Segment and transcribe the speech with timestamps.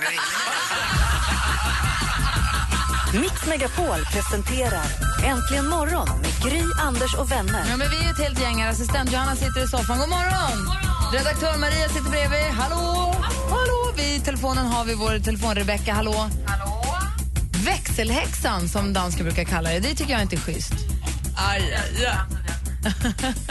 [0.00, 0.80] ringer.
[3.20, 4.86] Mix Megapol presenterar
[5.24, 7.64] Äntligen morgon med Gry, Anders och vänner.
[7.70, 8.70] Ja, men vi är ett helt gäng här.
[8.70, 9.98] Assistent Johanna sitter i soffan.
[9.98, 10.76] God morgon!
[11.12, 12.46] Redaktör Maria sitter bredvid.
[12.58, 13.14] Hallå!
[13.50, 13.92] Hallå!
[13.96, 15.94] Vid telefonen har vi vår telefon Rebecka.
[15.94, 16.30] Hallå!
[16.46, 16.84] Hallå!
[17.64, 19.80] Växelhäxan, som dansken brukar kalla det.
[19.80, 20.72] Det tycker jag inte är schysst.
[21.36, 22.16] Aj, aj, aj.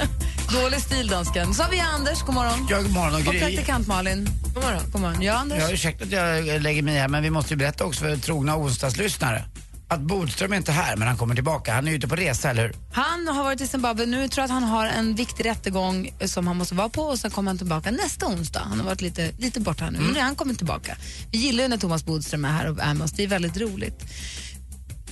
[0.51, 1.53] Dålig stil, dansken.
[1.53, 2.21] Så har vi Anders.
[2.21, 2.67] God morgon.
[2.69, 4.29] Ja, god morgon och Och praktikant Malin.
[4.53, 4.81] God morgon.
[4.91, 5.21] God morgon.
[5.21, 5.59] Ja, Anders.
[5.59, 8.57] Ja, ursäkta att jag lägger mig här, men vi måste ju berätta också för trogna
[8.57, 9.45] onsdagslyssnare
[9.91, 11.73] att Bodström är inte här, men han kommer tillbaka.
[11.73, 12.75] Han är ute på resa, eller hur?
[12.93, 14.05] Han har varit i Zimbabwe.
[14.05, 17.19] Nu tror jag att han har en viktig rättegång som han måste vara på och
[17.19, 18.59] sen kommer han tillbaka nästa onsdag.
[18.59, 20.97] Han har varit lite, lite borta nu, men han kommer tillbaka.
[21.31, 23.11] Vi gillar ju när Thomas Bodström är här och är med oss.
[23.11, 24.03] Det är väldigt roligt.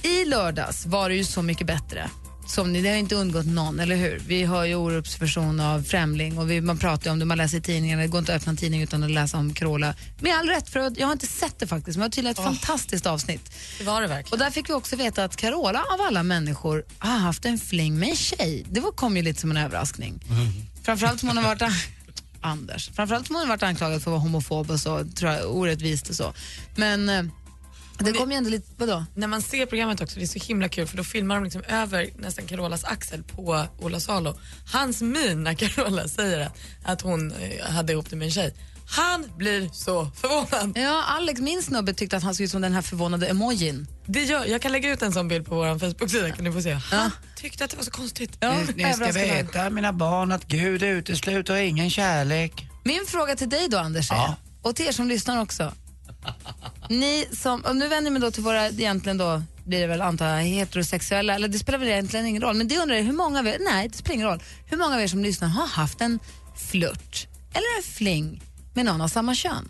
[0.02, 2.10] I lördags var det ju Så mycket bättre.
[2.48, 4.22] Som ni, det har inte undgått någon, eller hur?
[4.28, 7.38] Vi har ju Orups version av Främling och vi, man pratar ju om det, man
[7.38, 9.96] läser i tidningarna, det går inte att öppna en tidning utan att läsa om Carola.
[10.20, 12.44] Med all rätt, för jag har inte sett det faktiskt, men det var tydligen ett
[12.60, 13.52] fantastiskt avsnitt.
[13.78, 14.34] Det var det verkligen.
[14.34, 18.00] Och där fick vi också veta att Carola av alla människor har haft en fling
[18.00, 18.66] med en tjej.
[18.72, 20.20] Det var, kom ju lite som en överraskning.
[20.84, 21.72] Framförallt som hon har varit an-
[22.42, 22.90] Anders.
[22.96, 26.10] Framförallt som hon har varit anklagad för att vara homofob och så, tror jag, orättvist
[26.10, 26.34] och så.
[26.76, 27.24] Men eh,
[28.00, 29.06] det kom ju ändå lite, vadå?
[29.16, 31.64] När man ser programmet också, det är så himla kul för då filmar de liksom
[31.68, 34.40] över nästan Carolas axel på Ola Salo.
[34.74, 38.54] Hans min när Carola säger att, att hon eh, hade ihop det med en tjej.
[38.90, 40.78] Han blir så förvånad.
[40.78, 43.88] Ja, Alex, min snubbe, tyckte att han såg ut som den här förvånade emojin.
[44.06, 46.62] Det gör, jag kan lägga ut en sån bild på vår Facebook-sida kan ni få
[46.62, 46.74] se.
[46.74, 48.38] Han tyckte att det var så konstigt.
[48.40, 52.68] Ja, Ni, ni ska veta, mina barn, att Gud utesluter ingen kärlek.
[52.84, 54.36] Min fråga till dig då, Anders, är, Ja.
[54.62, 55.74] och till er som lyssnar också.
[56.90, 60.02] Ni som, och nu vänder jag mig då till våra, egentligen då blir det väl
[60.02, 63.14] antar jag heterosexuella, eller det spelar väl egentligen ingen roll, men det undrar jag hur
[63.14, 65.68] många av er, nej det spelar ingen roll, hur många av er som lyssnar har
[65.68, 66.20] haft en
[66.56, 69.70] flört eller en fling med någon av samma kön?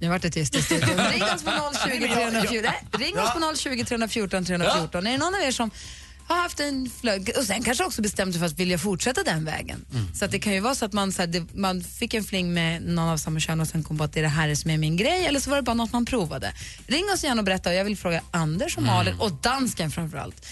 [0.00, 0.88] Nu vart det tyst i studion.
[0.88, 1.50] Ring oss på
[1.90, 2.62] 020 314.
[2.62, 5.06] Nej, Ring oss på 020 314 314.
[5.06, 5.70] Är det någon av er som
[6.28, 9.44] har haft en flög och sen kanske också bestämt sig för att vilja fortsätta den
[9.44, 9.84] vägen.
[10.14, 12.24] Så att det kan ju vara så att man, så här, det, man fick en
[12.24, 14.54] fling med någon av samma kön och sen kom på att det är det här
[14.54, 16.52] som är min grej eller så var det bara något man provade.
[16.86, 20.46] Ring oss gärna och berätta och jag vill fråga Anders och Malin och dansken framförallt.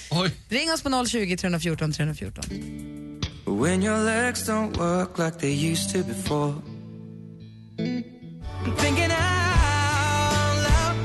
[0.48, 2.44] Ring oss på 020 314 314.
[3.47, 6.54] When your legs don't work like they used to before.
[7.78, 10.97] I'm thinking out loud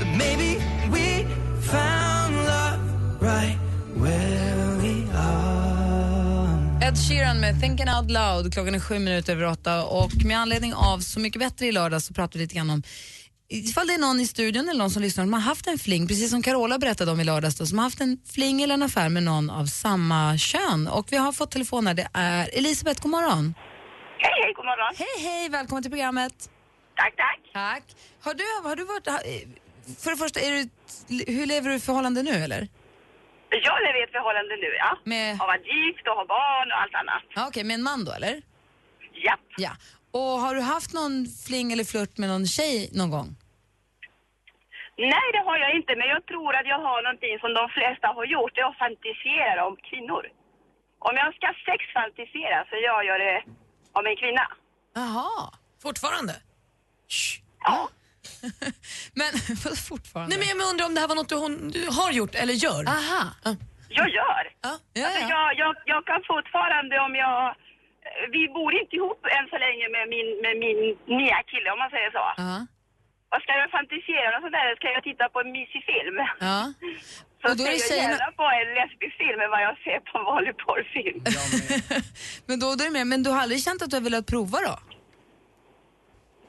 [0.00, 0.53] that maybe
[6.94, 8.52] Ed Sheeran med Thinking Out Loud.
[8.54, 12.02] Klockan är sju minuter över åtta och med anledning av Så mycket bättre i lördag
[12.02, 12.82] så pratar vi lite grann om
[13.48, 16.06] ifall det är någon i studion eller någon som lyssnar som har haft en fling,
[16.08, 18.82] precis som Carola berättade om i lördags, då, som har haft en fling eller en
[18.82, 20.88] affär med någon av samma kön.
[20.88, 21.94] Och vi har fått telefon här.
[21.94, 23.54] Det är Elisabeth, god morgon.
[24.18, 24.94] Hej, hej, god morgon.
[24.98, 26.50] Hej, hej, välkommen till programmet.
[26.96, 27.40] Tack, tack.
[27.52, 27.82] Tack.
[28.20, 29.22] Har du, har du varit, har-
[30.02, 30.68] för det första, är du,
[31.32, 32.68] hur lever du i förhållande nu eller?
[33.62, 34.98] Jag lever i ett förhållande nu, ja.
[35.04, 37.22] Med, Har varit gift och har barn och allt annat.
[37.34, 38.42] ja, okej, med en man då eller?
[39.12, 39.36] Ja.
[39.56, 39.70] Ja.
[40.10, 41.14] Och har du haft någon
[41.46, 43.28] fling eller flört med någon tjej någon gång?
[44.96, 48.06] Nej, det har jag inte, men jag tror att jag har någonting som de flesta
[48.16, 50.24] har gjort, det är att fantisera om kvinnor.
[51.08, 53.38] Om jag ska sexfantisera så jag gör det
[53.98, 54.46] om en kvinna.
[54.94, 55.32] Jaha.
[55.82, 56.34] Fortfarande?
[57.64, 57.88] Ja.
[59.20, 59.30] Men
[59.90, 60.36] fortfarande?
[60.36, 62.54] Nej men jag undrar om det här var något du, hon, du har gjort eller
[62.66, 62.82] gör?
[62.98, 63.22] Aha.
[64.00, 64.44] Jag gör.
[64.66, 64.72] Ja.
[64.92, 65.28] Ja, Alltså, ja.
[65.34, 67.40] jag, jag, jag kan fortfarande om jag...
[68.36, 70.78] Vi bor inte ihop än så länge med min, med min
[71.20, 72.24] nya kille om man säger så.
[72.46, 72.54] Ja.
[73.32, 76.16] Och ska jag fantisera och sådär ska jag titta på en mysig film.
[76.48, 76.58] ja.
[77.42, 79.62] Så Och då är det ser jag tjejerna- gärna på en lesbisk film än vad
[79.68, 81.18] jag ser på en vanlig porrfilm.
[82.46, 83.06] men då, då är det med.
[83.06, 84.74] Men du har aldrig känt att du har velat prova då?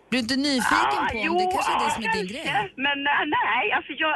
[0.09, 2.45] Du inte nyfiken på om det kanske är det som är din grej?
[2.85, 2.97] Men
[3.43, 4.15] nej, alltså jag...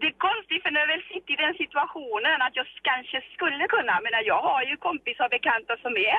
[0.00, 3.64] Det är konstigt för när jag väl sitter i den situationen att jag kanske skulle
[3.74, 3.94] kunna.
[4.04, 6.18] Men jag har ju kompisar och bekanta som är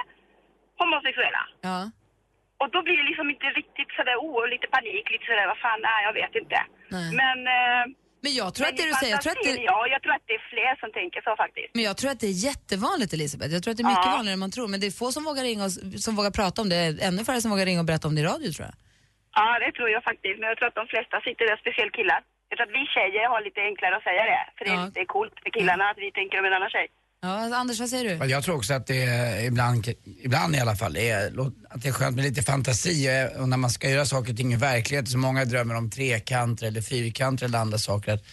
[0.81, 1.43] homosexuella.
[1.69, 1.79] Ja.
[2.61, 5.79] Och då blir det liksom inte riktigt sådär, oh, lite panik, lite sådär, vad fan,
[5.89, 6.57] nej jag vet inte.
[6.95, 7.07] Nej.
[7.21, 7.83] Men eh,
[8.25, 10.13] Men jag tror Men att det du säger, jag tror att det, Ja, jag tror
[10.17, 11.69] att det är fler som tänker så faktiskt.
[11.75, 13.51] men jag tror att det är jättevanligt Elisabeth.
[13.57, 14.17] Jag tror att det är mycket Ja.
[14.17, 14.67] vanligare än man tror.
[14.73, 15.73] Men det är få som vågar ringa och,
[16.05, 16.81] som vågar prata om det.
[17.07, 18.75] Ännu färre som vågar ringa och berätta om det i radio tror jag.
[19.37, 20.37] Ja, det tror jag faktiskt.
[20.39, 22.19] Men jag tror att de flesta sitter där, speciellt killar.
[22.49, 24.43] Jag tror att vi tjejer har lite enklare att säga det.
[24.57, 24.85] För det är Ja.
[24.89, 26.87] lite coolt för killarna att vi tänker om en annan tjej.
[27.21, 28.15] Ja, Anders, vad säger du?
[28.15, 29.87] Ja, Jag tror också att det är, ibland,
[30.27, 31.17] ibland i alla fall, är,
[31.69, 32.97] att det är skönt med lite fantasi
[33.39, 36.67] och när man ska göra saker och ting i verklighet så många drömmer om trekanter
[36.67, 38.13] eller fyrkanter eller andra saker.
[38.13, 38.23] Att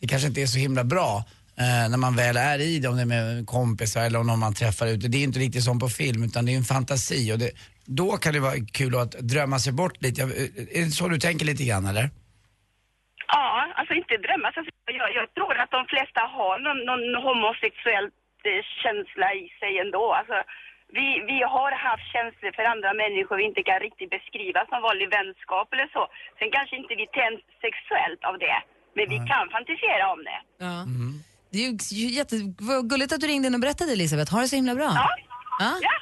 [0.00, 1.24] det kanske inte är så himla bra
[1.58, 4.38] eh, när man väl är i det, om det är med kompisar eller om någon
[4.38, 5.08] man träffar ute.
[5.08, 7.50] Det är inte riktigt som på film utan det är en fantasi och det,
[7.86, 10.20] då kan det vara kul att drömma sig bort lite.
[10.20, 10.30] Jag-
[10.78, 12.06] Är det så du tänker lite grann eller?
[13.34, 13.48] Ja,
[13.78, 14.46] alltså inte drömma.
[14.48, 14.62] Alltså,
[15.00, 18.06] jag, jag tror att de flesta har någon, någon homosexuell
[18.50, 20.04] eh, känsla i sig ändå.
[20.20, 20.36] Alltså,
[20.98, 25.08] vi, vi har haft känslor för andra människor vi inte kan riktigt beskriva som vanlig
[25.18, 26.02] vänskap eller så.
[26.38, 28.56] Sen kanske inte vi tänds sexuellt av det,
[28.96, 30.38] men vi kan fantisera om det.
[30.66, 30.74] Ja.
[31.52, 31.72] Det är ju
[32.02, 32.34] ju jätte...
[32.68, 34.30] vad gulligt att du ringde in och berättade Elisabeth.
[34.34, 34.90] Ha det så himla bra.
[35.02, 35.08] Ja.
[35.64, 35.72] Ja.
[35.88, 35.94] Ja.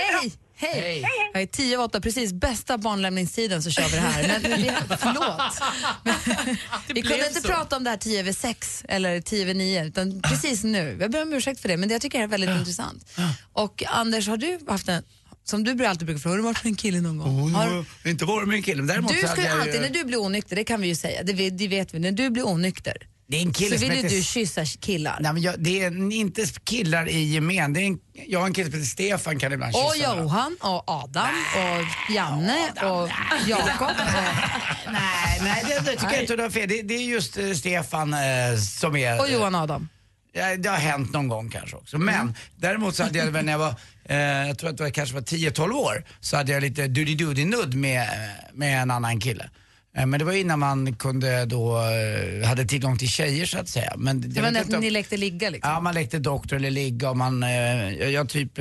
[0.00, 0.32] Hej!
[0.60, 1.04] Hej!
[1.32, 4.28] Jag är tio och åtta, precis bästa barnlämningstiden så kör vi det här.
[4.28, 5.62] Men, vi, förlåt.
[6.04, 6.14] Men,
[6.86, 7.48] vi kunde inte så.
[7.48, 10.96] prata om det här tio över sex eller tio över nio, utan precis nu.
[11.00, 13.10] Jag ber om ursäkt för det, men det jag tycker det är väldigt intressant.
[13.52, 15.02] Och Anders, har du haft en,
[15.44, 17.50] som du alltid brukar fråga, har du varit med en kille någon gång?
[17.50, 20.04] Har, inte varit med en kille, men däremot du ju hade jag alltid, när du
[20.04, 22.46] blir onykter, det kan vi ju säga, det vet, det vet vi, när du blir
[22.46, 22.96] onykter
[23.30, 25.16] Det är en kille så som vill ju heter du kyssa killar.
[25.20, 27.72] Nej, men jag, det är inte killar i gemen.
[27.72, 30.16] Det är en, jag har en kille som heter Stefan kan ibland Och kyssa.
[30.18, 33.08] Johan och Adam och Janne och
[33.46, 33.88] Jakob.
[33.88, 33.96] och-
[34.92, 36.68] Nej, nej det, det tycker jag inte du har fel.
[36.68, 38.20] Det, det är just eh, Stefan eh,
[38.78, 39.20] som är...
[39.20, 39.88] Och Johan och Adam.
[40.32, 41.98] Ja, det har hänt någon gång kanske också.
[41.98, 42.34] Men Mm.
[42.56, 43.74] däremot så hade jag väl när jag var,
[44.46, 48.08] jag tror att det var, kanske var 10-12 år, så hade jag lite doody-doody-nudd med,
[48.52, 49.50] med en annan kille.
[49.98, 53.68] Eh, Men det var innan man kunde då, eh, hade tillgång till tjejer så att
[53.68, 53.92] säga.
[53.96, 55.70] Men Det var när ni lekte ligga liksom.
[55.72, 57.50] Ja, man lekte doktor eller ligga och man, eh,
[57.98, 58.52] jag, jag typ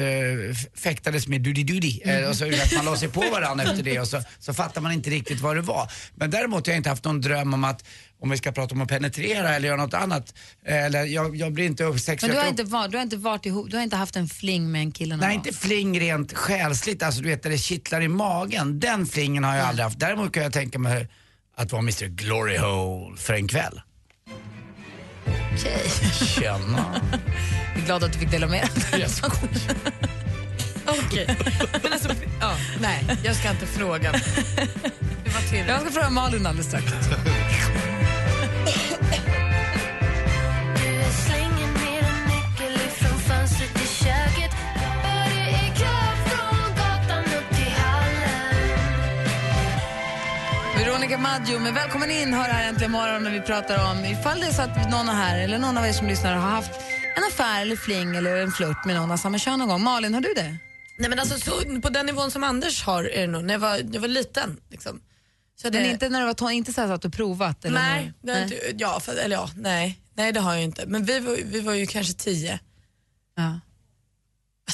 [0.75, 4.07] fäktades med doody eh, och så att man la sig på varandra efter det och
[4.07, 5.91] så, så fattar man inte riktigt vad det var.
[6.15, 7.83] Men däremot har jag inte haft någon dröm om att,
[8.21, 10.33] om vi ska prata om att penetrera eller göra något annat,
[10.65, 13.45] eller jag, jag blir inte Men sexuellt du har, inte varit, du, har inte varit
[13.45, 16.33] ihop, du har inte haft en fling med en kille någon Nej, inte fling rent
[16.33, 18.79] själsligt, alltså du vet där det kittlar i magen.
[18.79, 19.99] Den flingen har jag aldrig haft.
[19.99, 21.07] Däremot kan jag tänka mig
[21.57, 23.81] att vara Mr Glory Hole för en kväll.
[25.25, 25.89] Okej.
[26.13, 27.01] Tjena.
[27.74, 29.09] Jag är glad att du fick dela med dig.
[29.09, 29.75] Skojar.
[30.86, 31.38] Okej.
[31.83, 32.09] Men alltså,
[32.42, 32.51] ja,
[32.81, 34.12] nej, jag ska inte fråga.
[34.12, 34.19] Det
[35.51, 35.68] var.
[35.68, 36.86] Jag ska fråga Malin alldeles strax.
[51.07, 54.48] Veronica Maggio, men välkommen in hör här äntligen morgon när vi pratar om ifall det
[54.48, 56.71] är så att någon här eller någon av er som lyssnar har haft
[57.18, 59.83] en affär eller fling eller en flört med någon av samma kön någon gång.
[59.83, 60.57] Malin, har du det?
[61.00, 63.44] Nej, men alltså, så, på den nivån som Anders har är det nog.
[63.44, 64.57] När jag var, jag var liten.
[64.69, 65.01] Liksom.
[65.62, 67.65] Så Men det- inte när du var ton, inte så att du provat?
[67.65, 70.86] Eller Nej, det har inte, ja, för, eller ja, nej, nej, det har jag inte.
[70.88, 72.59] Men vi var, vi var ju kanske tio.
[73.36, 73.59] Ja.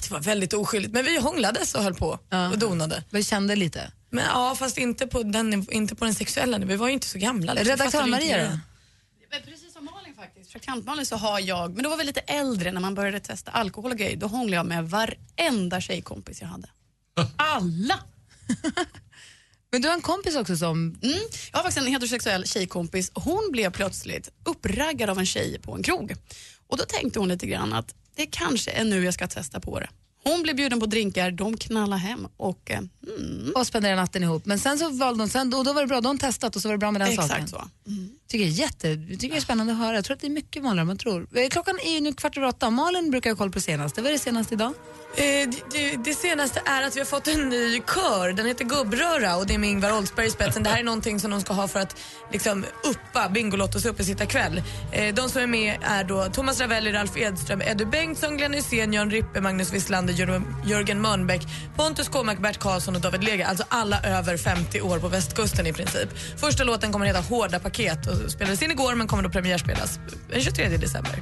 [0.02, 0.94] Det var väldigt oskyldigt.
[0.94, 2.50] Men vi hånglades och höll på Ja.
[2.50, 3.04] och donade.
[3.10, 3.92] Vi kände lite.
[4.14, 6.70] Men ja, fast inte på den, inte på den sexuella nivån.
[6.70, 7.54] Vi var ju inte så gamla.
[7.54, 7.72] liksom.
[7.72, 8.60] Redaktör Maria det.
[9.32, 9.40] då?
[9.52, 10.52] Precis som Malin faktiskt.
[10.52, 13.52] Praktikant Malin så har jag, men då var vi lite äldre när man började testa
[13.52, 14.18] alkohol och grejer.
[14.18, 16.70] Då hånglade jag med varenda tjejkompis jag hade.
[17.36, 18.00] Alla!
[19.72, 21.00] Men du har en kompis också som...
[21.04, 21.20] Mm.
[21.52, 23.12] Jag har faktiskt en heterosexuell tjejkompis.
[23.14, 26.16] Hon blev plötsligt uppraggad av en tjej på en krog.
[26.68, 29.80] Och då tänkte hon lite grann att det kanske är nu jag ska testa på
[29.80, 29.90] det.
[30.24, 34.46] Hon blev bjuden på drinkar, de knallade hem och eh, mm, och spenderade natten ihop.
[34.46, 36.62] Men sen så valde hon, sen, och då var det bra, då hon testat och
[36.62, 37.48] så var det bra med den exakt saken.
[37.48, 37.64] så.
[38.34, 39.96] Tycker jag är jätte, tycker det är spännande att höra.
[39.96, 41.28] Jag tror att det är mycket vanligare än man tror.
[41.36, 42.70] Eh, klockan är ju nu kvart över åtta.
[42.70, 44.02] Malin brukar ha koll på det senaste.
[44.02, 44.74] Vad är det senaste idag?
[45.16, 48.32] Eh, det, det, det senaste är att vi har fått en ny kör.
[48.34, 50.64] Den heter Gubbröra och det är med Ingvar Oldsberg i spetsen.
[50.64, 51.96] Det här är någonting som de ska ha för att
[52.32, 54.62] liksom, uppa Bingolottos uppesittarkväll.
[54.92, 58.94] Eh, de som är med är då Thomas Ravelli, Ralf Edström, Eddie Bengtsson, Glenn Hysén,
[58.94, 61.42] Jan Rippe, Magnus Wislander, Jör- Jörgen Mörnbäck,
[61.76, 63.48] Pontus Kåmark, Bert Karlsson och David Lega.
[63.48, 66.10] Alltså alla över 50 år på västkusten i princip.
[66.38, 70.00] Första låten kommer att heta Hårda paket och spelades in igår men kommer då premiärspelas
[70.30, 71.20] den 23 december.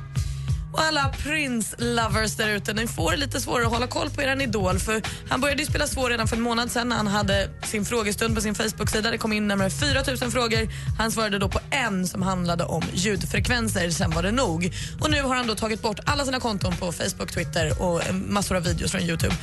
[0.74, 4.80] Och alla Prince-lovers där ute, ni får lite svårare att hålla koll på er idol
[4.80, 7.86] för han började ju spela svår redan för en månad sedan när han hade sin
[7.86, 9.12] frågestund på sin Facebook-sida.
[9.12, 10.70] Det kom in närmare 4 000 frågor.
[10.98, 14.74] Han svarade då på en som handlade om ljudfrekvenser, sen var det nog.
[15.02, 18.56] Och nu har han då tagit bort alla sina konton på Facebook, Twitter och massor
[18.56, 19.36] av videos från Youtube.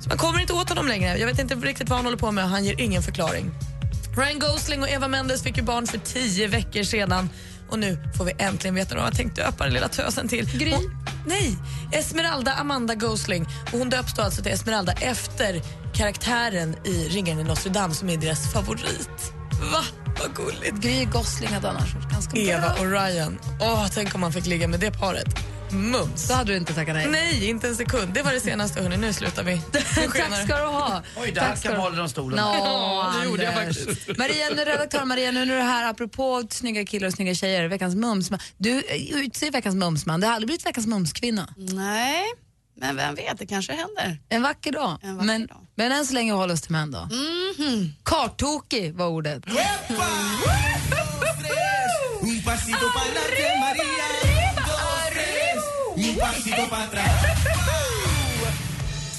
[0.00, 1.18] Så man kommer inte åt honom längre.
[1.18, 2.48] Jag vet inte riktigt vad han håller på med.
[2.48, 3.50] Han ger ingen förklaring.
[4.16, 7.30] Ryan Gosling och Eva Mendes fick ju barn för tio veckor sedan.
[7.70, 10.58] Och nu får vi äntligen veta vad de har tänkt döpa den lilla tösen till.
[10.58, 10.72] Gry.
[10.72, 10.96] Hon,
[11.26, 11.56] nej,
[11.92, 13.46] Esmeralda Amanda Gosling.
[13.72, 15.62] Och hon döps då alltså till Esmeralda efter
[15.94, 19.32] karaktären i Ringaren i Notre som är deras favorit.
[19.72, 19.84] Va?
[20.20, 20.74] Vad gulligt.
[20.74, 22.70] Gry Gosling hade annars varit ganska Eva bra.
[22.78, 23.38] och Ryan.
[23.60, 25.26] Åh, tänk om man fick ligga med det paret.
[25.72, 26.28] Mums.
[26.28, 27.06] Då hade du inte tackat nej.
[27.10, 28.12] Nej, inte en sekund.
[28.14, 28.82] Det var det senaste.
[28.82, 29.54] Hörni, nu slutar vi.
[29.54, 31.02] Nu Tack ska du ha.
[31.16, 32.38] Oj, där Tack ska kan du- och stolen.
[32.38, 34.18] Nå, Ja, det gjorde jag faktiskt.
[34.18, 37.68] Maria, nu, redaktör Maria, nu när du är här, apropå snygga killar och snygga tjejer,
[37.68, 38.40] veckans mumsman.
[38.56, 40.20] Du eh, utser veckans mumsman.
[40.20, 41.54] Det har aldrig blivit veckans mumskvinna.
[41.56, 42.24] Nej,
[42.76, 44.18] men vem vet, det kanske händer.
[44.28, 44.98] En vacker dag.
[45.02, 45.66] En vacker men, dag.
[45.74, 46.98] men än så länge håller oss till män då.
[47.58, 47.92] Mhm.
[48.02, 49.44] Kartokig var ordet
[56.08, 57.12] un pasito para atrás.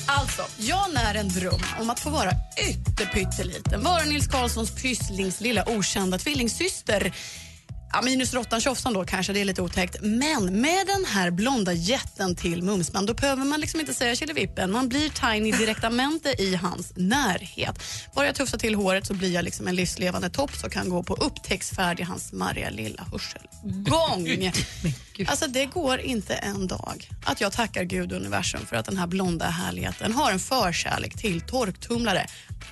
[0.05, 2.31] Alltså, jag när en dröm om att få vara
[2.69, 3.83] ytterpytteliten.
[3.83, 7.13] Vara Nils Karlssons pysslings lilla okända tvillingsyster.
[7.91, 9.97] Ja, minus råttan tjofsan då kanske, det är lite otäckt.
[10.01, 14.71] Men med den här blonda jätten till Mumsman, då behöver man liksom inte säga killevippen.
[14.71, 17.83] Man blir tiny direktamente i hans närhet.
[18.15, 21.03] Bara jag tufsar till håret så blir jag liksom en livslevande topp som kan gå
[21.03, 24.51] på upptäcktsfärd i hans smarriga lilla hörselgång.
[25.27, 28.97] Alltså det går inte en dag att jag tackar Gud och universum för att den
[28.97, 32.25] här blonda härligheten har en förkärlek till torktumlare.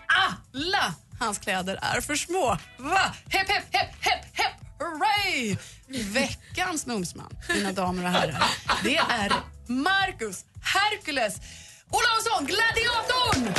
[0.07, 2.57] Alla hans kläder är för små.
[2.77, 3.13] Va?
[3.29, 5.57] Hepp, hepp, hepp, hepp, hepp, hurray!
[6.13, 8.43] Veckans mumsman, mina damer och herrar,
[8.83, 9.31] det är
[9.67, 11.35] Marcus Hercules
[11.91, 13.53] Olausson, gladiatorn!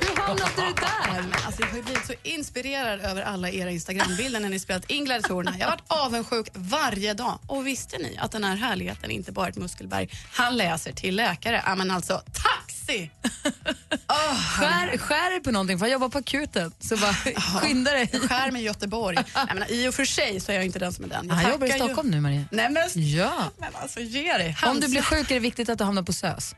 [0.00, 1.26] Hur hamnade du där?
[1.46, 5.54] Alltså, jag har blivit så inspirerad över alla era Instagrambilder när ni spelat in gladiatorerna.
[5.58, 7.38] Jag har varit avundsjuk varje dag.
[7.46, 10.08] Och visste ni att den här härligheten inte bara är ett muskelberg?
[10.32, 11.62] Han läser till läkare.
[11.66, 12.22] Ja, men alltså,
[12.90, 13.10] taxi!
[14.58, 16.72] Skär, skär dig på någonting, för jag jobbar på akuten.
[16.80, 17.12] Så bara
[17.60, 18.08] skynda dig.
[18.12, 19.18] Jag skär mig i Göteborg.
[19.34, 21.28] Jag menar, I och för sig så är jag inte den som är den.
[21.28, 22.44] Jag Han jobbar i tackar ju- Stockholm nu, Maria.
[22.50, 23.50] Nej, men, Ja.
[23.58, 24.56] men alltså ge dig.
[24.62, 26.54] Om du blir sjuk är det viktigt att du hamnar på SÖS.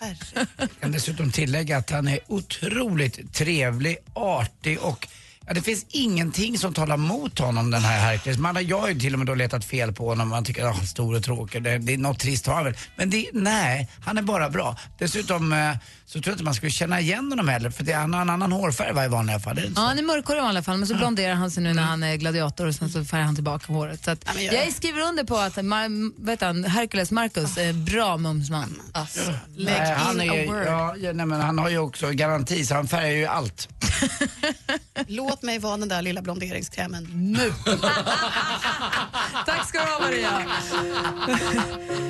[0.00, 0.46] Herre.
[0.56, 5.08] Jag kan dessutom tillägga att han är otroligt trevlig, artig och
[5.46, 8.38] Ja, det finns ingenting som talar mot honom den här Hercules.
[8.38, 10.28] Man har, jag har ju till och med då letat fel på honom.
[10.28, 11.62] Man tycker att han är stor och tråkig.
[11.62, 12.74] Det, det är något trist har han väl.
[12.96, 14.76] Men det, nej, han är bara bra.
[14.98, 17.70] Dessutom eh, så tror jag inte man skulle känna igen honom heller.
[17.70, 19.60] För det, han har en annan hårfärg va, i vanliga fall.
[19.76, 22.02] Ja, han är mörkhårig i vanliga fall, men så blonderar han sig nu när han
[22.02, 24.04] är gladiator och sen så färgar han tillbaka håret.
[24.04, 27.72] Så att, men jag- jag skriver under på att Mar- vet han, Hercules Marcus är
[27.72, 28.80] bra mumsman.
[28.92, 29.20] Alltså,
[29.56, 30.66] lägg Nej, han, in är, a word.
[30.66, 33.68] ja, ja, nej, men han har ju också garanti så han färgar ju allt.
[35.06, 37.52] Låt mig vara den där lilla blonderingskrämen nu.
[39.46, 40.30] Tack ska du ha Maria.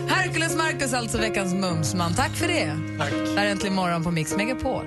[0.15, 2.15] Hercules Marcus alltså veckans mumsman.
[2.15, 2.79] Tack för det.
[2.99, 3.11] Tack.
[3.11, 4.85] Det här är Äntligen morgon på Mix Megapol.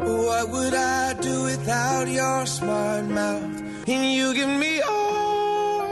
[0.00, 3.44] What would I do without your smart mouth?
[3.86, 5.82] And you give me all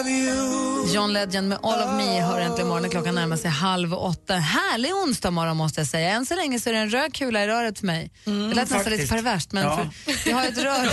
[0.00, 0.71] of you.
[0.86, 2.90] John Legend med All of Me hör äntligen morgonen.
[2.90, 4.34] Klockan närmar sig halv åtta.
[4.34, 6.10] Härlig onsdag morgon måste jag säga.
[6.10, 8.10] Än så länge så är det en röd kula i röret för mig.
[8.24, 9.76] det lät nästan lite perverst men Ja.
[10.04, 10.88] för, vi har ett rör,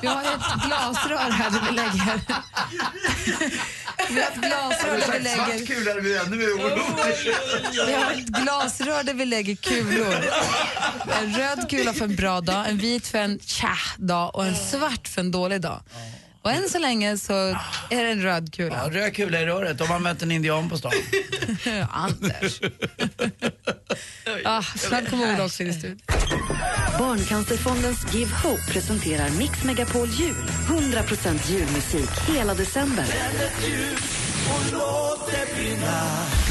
[0.00, 2.20] vi har ett glasrör här där vi lägger
[4.08, 7.26] vi har ett glasrör där vi lägger kula det blir ännu mer oroligt.
[7.86, 10.14] vi har ett glasrör där vi lägger kulor.
[11.22, 15.08] En röd kula för en bra dag, en vit för en tja-dag och en svart
[15.08, 15.80] för en dålig dag.
[16.42, 17.32] Och än så länge så
[17.90, 18.76] är det en röd kula.
[18.84, 20.92] Ja, röd kula i röret om man mött en indian på stan.
[21.90, 22.60] Anders.
[24.44, 26.00] ah, snart kommer Ola också in i studion.
[26.98, 30.34] Barncancerfondens Give Hope presenterar Mix Megapol Jul.
[30.68, 33.04] 100% julmusik hela december.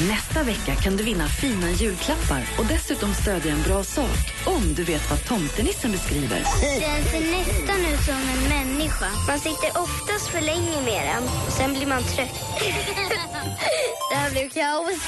[0.08, 4.84] Nästa vecka kan du vinna fina julklappar och dessutom stödja en bra sak om du
[4.84, 6.44] vet vad tomtenissen beskriver.
[6.80, 9.06] Den ser nästan ut som en människa.
[9.26, 11.28] Man sitter oftast för länge med den.
[11.48, 12.40] Sen blir man trött.
[14.10, 15.00] det här blev kaos.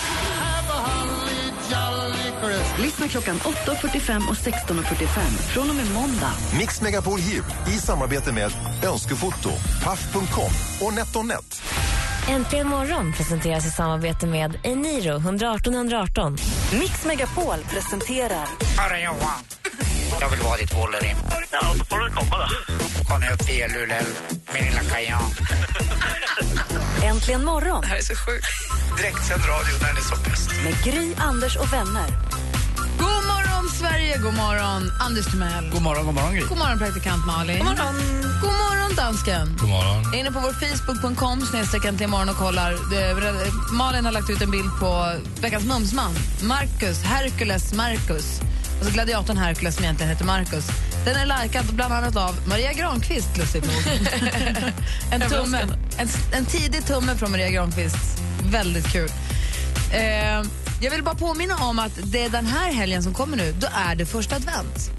[2.78, 5.06] Lyssna klockan 8.45 och 16.45
[5.54, 6.32] från och med måndag.
[6.58, 7.44] Mix Megapol Jul
[7.74, 8.52] i samarbete med
[8.84, 9.50] Önskefoto,
[9.84, 11.62] Paff.com och NetOnNet.
[12.28, 16.36] Äntligen morgon presenteras i samarbete med Eniro 118 118.
[16.72, 18.46] Mix Megapol presenterar
[18.78, 19.40] Herre Johan,
[20.20, 21.18] jag vill vara ditt Wolverine.
[21.52, 22.74] Ja, då får du komma då.
[23.04, 24.04] Kom upp via Luleå,
[24.54, 25.22] min lilla kajan.
[27.04, 28.46] Äntligen morgon Det här är så sjukt.
[28.96, 30.50] Direktsänd radio när den är som bäst.
[30.64, 32.08] med Gry, Anders och vänner.
[32.98, 34.18] God morgon, Sverige!
[34.18, 35.70] God morgon, Anders Timell.
[35.72, 36.40] God morgon, god morgon Gry.
[36.48, 37.58] God morgon, praktikant Malin.
[37.58, 37.94] God morgon,
[38.42, 39.56] God morgon dansken.
[39.60, 40.02] God morgon.
[40.04, 42.76] Jag är inne på vår Facebook.com snedstreck äntligen morgon och kollar.
[43.74, 46.14] Malin har lagt ut en bild på veckans mumsman.
[46.42, 48.40] Marcus, Hercules Marcus.
[48.78, 50.66] Alltså gladiatorn Hercules som egentligen heter Marcus.
[51.04, 53.74] Den är likad bland annat av Maria Granqvist, lustigt nog.
[55.12, 55.60] en, tumme,
[55.98, 58.22] en, en tidig tumme från Maria Granqvist.
[58.42, 59.10] Väldigt kul.
[59.92, 60.42] Eh,
[60.80, 63.66] jag vill bara påminna om att det är den här helgen som kommer nu, då
[63.88, 64.90] är det första advent.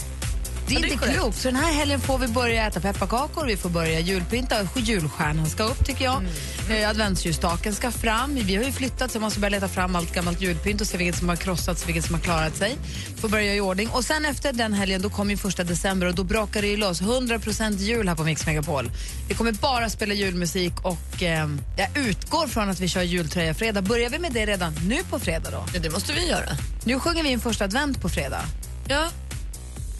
[0.67, 1.37] Det är Ja, det är inte klokt.
[1.37, 5.63] Så den här helgen får vi börja äta pepparkakor, vi får börja julpynta, julstjärnan ska
[5.63, 6.23] upp tycker jag.
[6.69, 8.35] Eh, adventsljusstaken ska fram.
[8.35, 10.97] Vi har ju flyttat så jag måste börja leta fram allt gammalt julpynt och se
[10.97, 12.75] vilket som har krossats och vilket som har klarat sig.
[13.21, 13.89] Får börja i ordning.
[13.89, 16.77] Och sen efter den helgen då kommer ju första december och då brakar det ju
[16.77, 18.91] loss 100% jul här på Mix Megapol.
[19.27, 23.81] Vi kommer bara spela julmusik och eh, jag utgår från att vi kör jultröja fredag.
[23.81, 25.65] Börjar vi med det redan nu på fredag då?
[25.73, 26.49] Ja, det måste vi göra.
[26.83, 28.41] Nu sjunger vi in första advent på fredag.
[28.87, 29.09] Ja.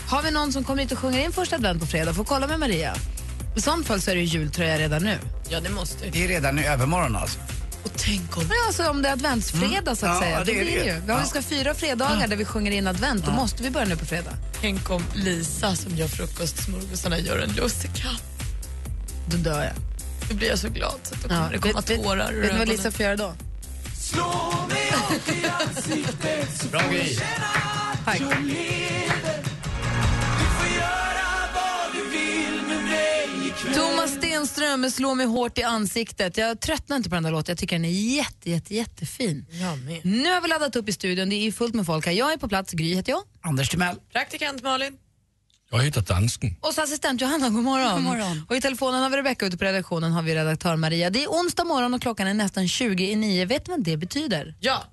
[0.08, 2.48] Har vi någon som kommer hit och sjunger in första advent på fredag får kolla
[2.48, 2.96] med Maria.
[3.56, 5.18] I sånt fall så är det jultröja redan nu.
[5.50, 7.40] Ja, det måste Det är redan i övermorgon alltså.
[7.84, 8.44] Och tänk om...
[8.50, 10.44] Ja, alltså om det är adventsfredag så att Ja, säga.
[10.44, 10.94] det är det blir det ju.
[10.94, 11.00] ju.
[11.06, 11.26] Vi har Ja.
[11.26, 13.26] ska ha fyra fredagar där vi sjunger in advent.
[13.26, 14.32] Då måste vi börja nu på fredag.
[14.62, 18.24] Tänk om Lisa som gör frukostsmorgosarna gör en lussekatt.
[19.28, 19.74] Då dör jag.
[20.30, 22.46] Då blir jag så glad så att då kommer det komma vet, tårar ur vet,
[22.50, 22.68] vet ni vad.
[22.68, 23.34] Lisa får göra då?
[24.00, 27.20] Slå mig upp i ansiktet Bra grej.
[28.06, 28.22] Tack.
[33.72, 36.38] Thomas Stenström med Slå mig hårt i ansiktet.
[36.38, 37.52] Jag tröttnar inte på den där låten.
[37.52, 39.46] Jag tycker den är jätte, jätte, jättefin.
[40.04, 41.30] Nu har vi laddat upp i studion.
[41.30, 42.14] Det är fullt med folk här.
[42.14, 42.74] Jag är på plats.
[42.74, 43.22] Gry heter jag.
[43.42, 43.96] Anders Timell.
[44.14, 44.98] Praktikant Malin.
[45.72, 46.56] Jag heter Dansken.
[46.62, 47.94] Och så assistent Johanna, god morgon.
[47.94, 48.46] God morgon.
[48.50, 51.10] Och i telefonen har vi Rebecka, ute på redaktionen har vi redaktör Maria.
[51.10, 53.46] Det är onsdag morgon och klockan är nästan 20 i nio.
[53.46, 54.56] Vet du vad det betyder?
[54.60, 54.84] Ja.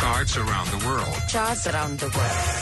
[0.00, 1.30] Charts around the world.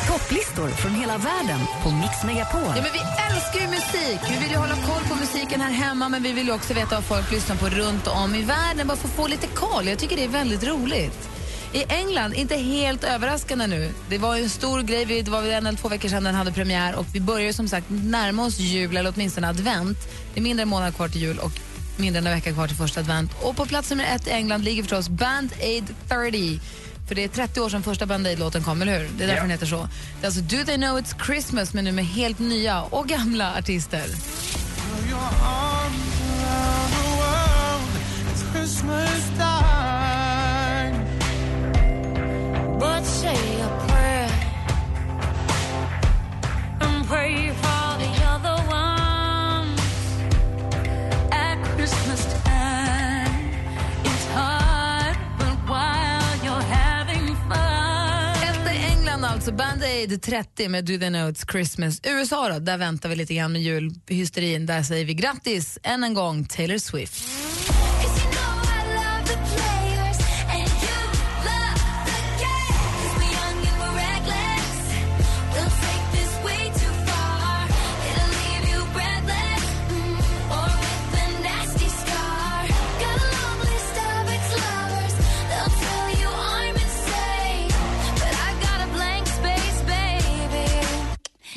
[0.08, 2.60] Topplistor från hela världen på Mix Megapol.
[2.76, 2.98] Ja, men vi
[3.34, 4.20] älskar ju musik.
[4.30, 6.94] Vi vill ju hålla koll på musiken här hemma men vi vill ju också veta
[6.94, 8.86] vad folk lyssnar på runt om i världen.
[8.86, 9.86] Bara för att få lite koll.
[9.88, 11.28] Jag tycker det är väldigt roligt.
[11.72, 15.42] I England, inte helt överraskande nu, det var ju en stor grej, vi- det var
[15.42, 18.58] en eller två veckor sedan den hade premiär och vi börjar som sagt närma oss
[18.58, 19.98] jul, eller åtminstone advent.
[20.34, 21.52] Det är mindre än en månad kvar till jul och
[21.96, 23.30] mindre än en vecka kvar till första advent.
[23.42, 26.60] Och på plats nummer ett i England ligger förstås Band Aid 30.
[27.08, 29.08] För det är 30 år sedan första Band Aid-låten kom, eller hur?
[29.18, 29.40] Det är därför Ja.
[29.42, 29.88] den heter så.
[30.20, 33.58] Det är alltså Do They Know It's Christmas, men nu med helt nya och gamla
[33.58, 33.98] artister.
[33.98, 37.90] Your arms around the world
[38.34, 39.67] It's Christmas time
[59.48, 62.00] Alltså, Band Aid 30 med Do They Know It's Christmas.
[62.04, 64.66] USA då, där väntar vi lite grann med julhysterin.
[64.66, 67.47] Där säger vi grattis än en gång Taylor Swift.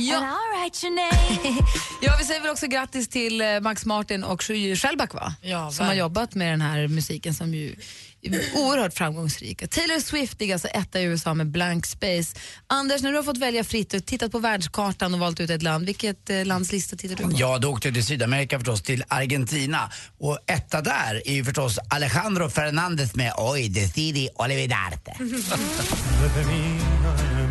[0.10, 0.18] Ja.
[0.18, 1.58] And I'll write your name.
[2.04, 5.36] Ja, vi säger väl också grattis till eh, Max Martin och Shellback va?
[5.42, 7.76] Ja, som har jobbat med den här musiken som ju
[8.22, 9.68] är oerhört framgångsrika.
[9.68, 12.36] Taylor Swift är alltså etta i USA med Blank Space.
[12.68, 15.64] Anders, när du har fått välja fritt och tittat på världskartan och valt ut ett
[15.64, 17.32] land, vilket eh, lands lista tittar du på?
[17.36, 19.92] Ja, då åkte jag till Sydamerika förstås, till Argentina.
[20.20, 25.18] Och etta där är ju förstås Alejandro Fernandez med Oj, decidi olvidarte.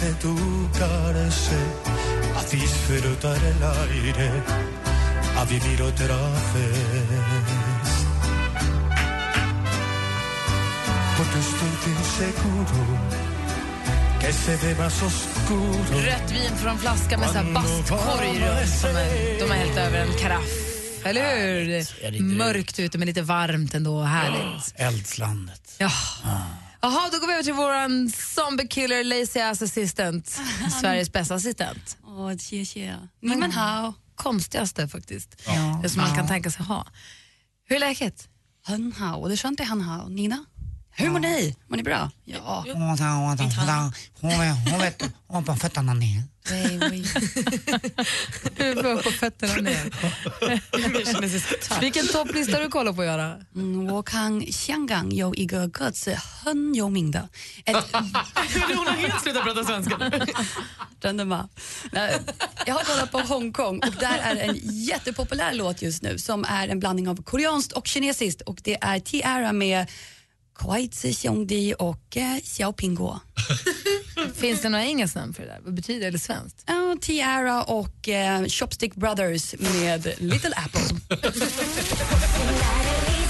[0.00, 0.34] de tu
[0.78, 1.68] cárcel
[2.36, 4.30] A disfrutar el aire
[5.36, 6.16] A vivir otra
[6.54, 7.88] vez
[11.16, 12.98] Porque estoy tan seguro
[14.20, 19.38] Que se ve más oscuro Rött vin från flaska med så här bastkorg runt är,
[19.38, 20.68] de har hällt över en karaff.
[21.04, 22.22] Eller hur?
[22.22, 24.02] Mörkt ute men lite varmt ändå.
[24.02, 24.74] Härligt.
[24.76, 25.74] Eldslandet.
[25.78, 25.90] Ja.
[26.80, 30.40] Jaha, då går vi över till vår zombie killer lazy ass assistant.
[30.80, 31.96] Sveriges bästa assistent.
[32.06, 32.98] Åh, tje, tje.
[33.20, 33.94] Ni men hao.
[34.14, 35.42] Konstigaste faktiskt.
[35.46, 35.88] Ja.
[35.88, 36.86] Som man kan tänka sig ha.
[37.68, 38.28] Hur är läget?
[38.64, 39.28] Han hao.
[39.28, 40.08] Det är skönt det är han hao.
[40.08, 40.44] Nina?
[40.90, 41.56] Hur mår ni?
[41.68, 42.10] Mår ni bra?
[42.24, 42.64] Ja.
[44.20, 45.44] Hon vet, hon vet, hon
[46.47, 47.13] på fötterna ner.
[48.55, 49.91] Huvud på fötterna ner.
[51.81, 53.37] Vilken topplista har du kollat på att göra?
[53.55, 57.29] 嗯，我看香港有一个歌词很有名的，
[57.65, 57.75] ett,
[58.75, 60.11] Hon har helt slutat prata svenska.
[60.99, 61.47] Den var.
[61.91, 62.19] Nej,
[62.65, 66.67] Jag har kollat på Hongkong och där är en jättepopulär låt just nu som är
[66.67, 69.87] en blandning av koreanskt och kinesiskt och det är Tiara med
[70.59, 73.19] Kwai Zi Xiongdi och eh, Xiao Pingguo.
[74.38, 75.60] Finns det några engelska namn för det där?
[75.64, 76.06] Vad betyder det?
[76.06, 76.64] Eller svenskt?
[76.66, 81.20] Ja, Tiara och eh, Chopstick Brothers med Little Apple.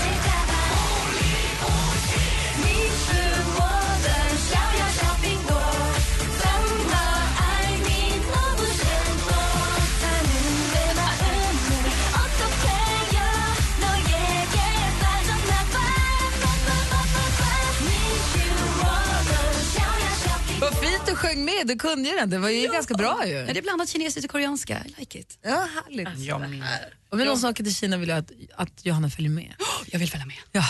[21.18, 22.30] sjöng med, du kunde ju den.
[22.30, 23.32] Det var ju ganska bra ju.
[23.32, 24.82] Ja, det är blandat kinesiskt och koreanska.
[24.86, 25.38] I like it.
[25.42, 26.08] Ja, härligt.
[26.16, 26.64] Ja, men...
[27.10, 29.54] Om vi någonsin åker till Kina vill jag att, att Johanna följer med.
[29.86, 30.36] Jag vill följa med.
[30.52, 30.64] Ja.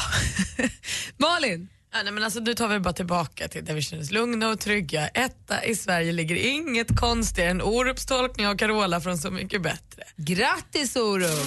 [1.16, 1.68] Malin?
[1.92, 4.48] Ja, nej, men alltså, du tar vi bara tillbaka till där vi känner oss lugna
[4.48, 5.08] och trygga.
[5.08, 10.04] Etta i Sverige ligger inget konstigare än Orups tolkning av Carola från Så mycket bättre.
[10.16, 11.46] Grattis Orup!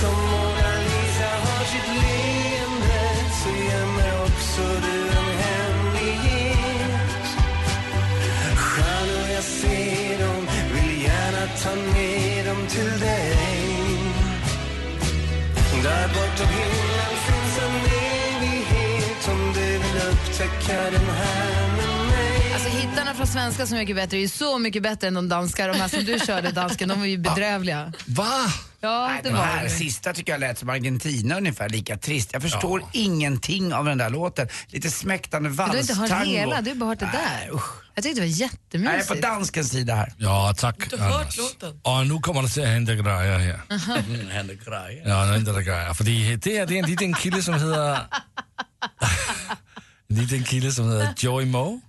[0.00, 2.17] Som Mona Lisa har sitt leende
[20.68, 22.52] upptäcka den här med mig.
[22.54, 25.66] Alltså hittarna från svenska Så mycket bättre är ju så mycket bättre än de danska.
[25.66, 27.92] De här som du körde, dansken, de var ju bedrövliga.
[28.06, 28.52] Va?
[28.80, 29.70] Ja, Nej, det den var här det.
[29.70, 32.30] sista tycker jag lät som Argentina ungefär lika trist.
[32.32, 34.48] Jag förstår ingenting av den där låten.
[34.66, 36.30] Lite smäktande Men Du har inte hört valstango.
[36.38, 37.50] hela, du har bara hört det där.
[37.94, 39.22] Jag tyckte det var Nej, jag är på jättemysigt.
[39.22, 40.12] danskens sida här.
[40.18, 41.38] Ja, tack Anders.
[41.82, 43.60] Och nu kommer det att hända grejer här.
[44.08, 45.08] Mm, händer grejer.
[45.08, 45.94] Ja, nu händer det grejer.
[45.94, 47.98] För det här det är en liten kille som heter...
[50.10, 51.80] en liten kille som heter Joey Moe.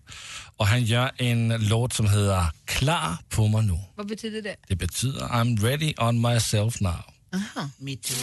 [0.57, 3.79] Och han gör en låt som heter Klar på mig nu.
[3.95, 4.55] Vad betyder det?
[4.67, 7.03] Det betyder I'm ready on myself now.
[7.33, 7.69] Aha.
[7.79, 8.17] Me too.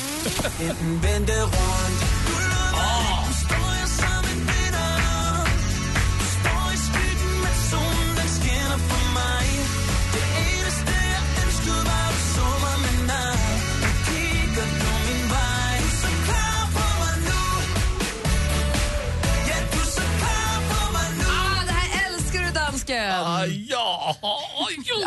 [23.24, 23.66] Dansken!
[23.68, 24.16] ja,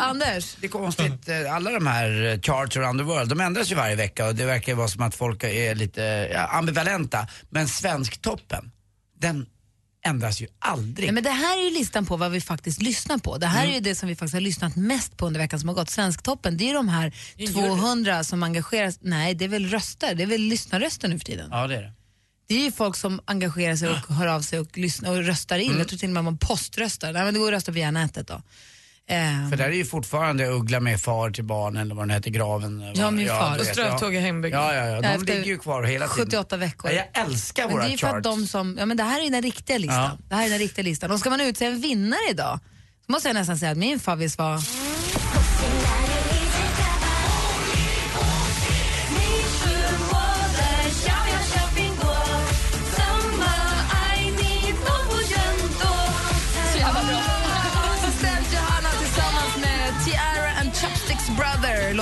[0.00, 0.56] Anders?
[0.60, 3.74] Det är konstigt, eh, alla de här eh, charts around the world, de ändras ju
[3.74, 7.26] varje vecka och det verkar vara som att folk är lite ja, ambivalenta.
[7.48, 8.70] Men Svensktoppen,
[9.18, 9.46] den
[10.06, 11.06] ändras ju aldrig.
[11.06, 13.38] Nej, men det här är ju listan på vad vi faktiskt lyssnar på.
[13.38, 15.68] Det här är ju det som vi faktiskt har lyssnat mest på under veckan som
[15.68, 15.90] har gått.
[15.90, 17.12] Svensktoppen, det är ju de här
[17.52, 18.98] 200 som engageras.
[19.00, 20.14] Nej, det är väl röster.
[20.14, 21.48] Det är väl lyssnarröster nu för tiden.
[21.52, 21.92] Ja, det är det.
[22.50, 25.58] Det är ju folk som engagerar sig och hör av sig och, lyssnar och röstar
[25.58, 25.78] in.
[25.78, 27.12] Jag tror till och med man poströstar.
[27.12, 28.34] Nej, men det går att rösta via nätet då.
[28.34, 32.30] Eh, För där är ju fortfarande Uggla med far till barnen eller vad den heter,
[32.30, 32.92] graven.
[32.94, 33.58] Ja, min far.
[33.58, 34.60] Och Strövtåg i hembygden.
[34.60, 35.00] Ja, ja, ja.
[35.00, 36.26] De Efter ligger ju kvar hela tiden.
[36.26, 36.90] 78 veckor.
[36.90, 38.16] Ja, jag älskar men våra det är för charts.
[38.16, 39.96] att de som, ja men det här är den riktiga listan.
[40.02, 40.18] Ja.
[40.28, 41.10] Det här är den riktiga listan.
[41.10, 42.58] Och ska man utse en vinnare idag
[43.06, 44.58] så måste jag nästan säga att min favorit var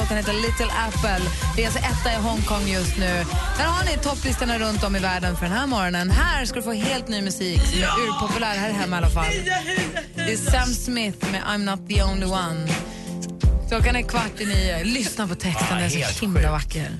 [0.08, 1.30] Låten heter Little Apple.
[1.56, 3.24] Det är alltså etta i Hongkong just nu.
[3.58, 6.10] Där har ni topplistorna runt om i världen för den här morgonen.
[6.10, 9.32] Här ska du få helt ny musik som är urpopulär här hemma i alla fall.
[10.14, 12.68] Det är Sam Smith med I'm not the only one.
[13.68, 14.84] Klockan är kvart i nio.
[14.84, 16.90] Lyssna på texten, den är så himla vacker.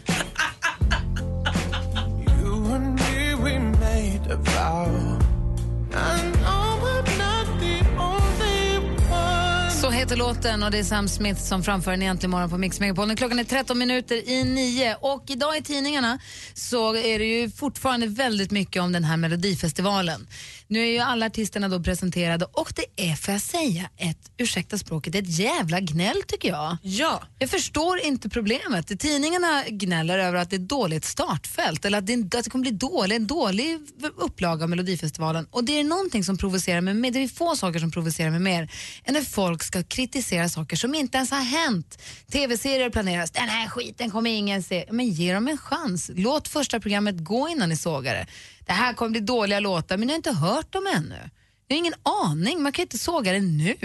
[10.09, 13.16] Heter låten och det är Sam Smith som framför den egentligen morgon på Mix Megapol.
[13.16, 16.18] Klockan är 13 minuter i nio och idag i tidningarna
[16.55, 20.27] så är det ju fortfarande väldigt mycket om den här Melodifestivalen.
[20.70, 24.78] Nu är ju alla artisterna då presenterade och det är, får jag säga, ett, ursäkta
[24.78, 26.76] språket, ett jävla gnäll tycker jag.
[26.83, 27.22] Ja.
[27.38, 29.00] Jag förstår inte problemet.
[29.00, 32.62] Tidningarna gnäller över att det är ett dåligt startfält eller att det, att det kommer
[32.62, 33.78] bli dålig, en dålig
[34.16, 35.46] upplaga av Melodifestivalen.
[35.50, 38.40] Och det är någonting som provocerar mig mer, det är få saker som provocerar mig
[38.40, 38.72] mer
[39.04, 42.02] än när folk ska kritisera saker som inte ens har hänt.
[42.33, 44.85] TV-serier planeras, den här skiten kommer ingen se.
[44.90, 46.11] Men ge dem en chans.
[46.14, 48.26] Låt första programmet gå innan ni sågar det.
[48.68, 51.31] Det här kommer bli dåliga låtar men ni har inte hört dem ännu.
[51.68, 53.76] Ni har ingen aning, man kan inte såga det nu.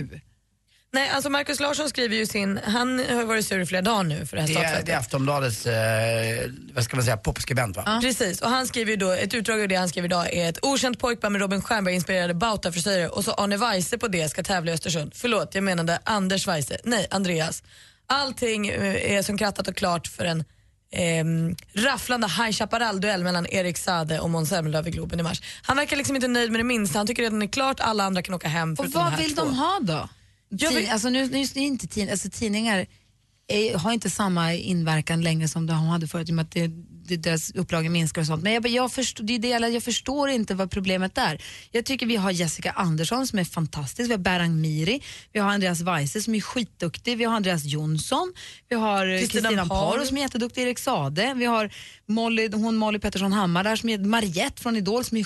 [0.93, 4.25] Nej, alltså Markus Larsson skriver ju sin, han har varit sur i flera dagar nu
[4.25, 7.99] för det här Det är, det är Aftonbladets, eh, vad ska man säga, popskribent va?
[8.01, 10.65] Precis, och han skriver ju då, ett utdrag av det han skriver idag är ett
[10.65, 14.71] okänt pojkband med Robin Stjernberg inspirerade Bauta-frisyrer och så Arne Weise på det ska tävla
[14.71, 15.11] i Östersund.
[15.15, 16.77] Förlåt, jag menade Anders Weise.
[16.83, 17.63] Nej, Andreas.
[18.07, 20.43] Allting eh, är som krattat och klart för en
[20.93, 25.41] ehm, rafflande High Chaparral-duell mellan Erik Sade och Måns Zelmerlöw i Globen i mars.
[25.61, 26.99] Han verkar liksom inte nöjd med det minsta.
[26.99, 29.41] Han tycker redan är klart, alla andra kan åka hem Och vad vill två.
[29.45, 30.09] de ha då?
[30.49, 32.85] Vill- alltså nu, nu är inte tid, alltså tidningar
[33.47, 36.67] är, har inte samma inverkan längre som de hade förut i och med att det,
[37.05, 38.43] det, deras upplagor minskar och sånt.
[38.43, 41.41] Men jag, jag, förstår, det är det, jag, jag förstår inte vad problemet är.
[41.71, 45.01] Jag tycker vi har Jessica Andersson som är fantastisk, vi har Berang Miri,
[45.31, 48.33] vi har Andreas Weise som är skitduktig, vi har Andreas Jonsson,
[48.69, 50.05] vi har Kristina Paro.
[50.05, 51.73] Som är jätteduktig, Erik Sade, vi har
[52.07, 55.23] Molly, hon Molly Pettersson Hammar där som är Mariette från Idol som är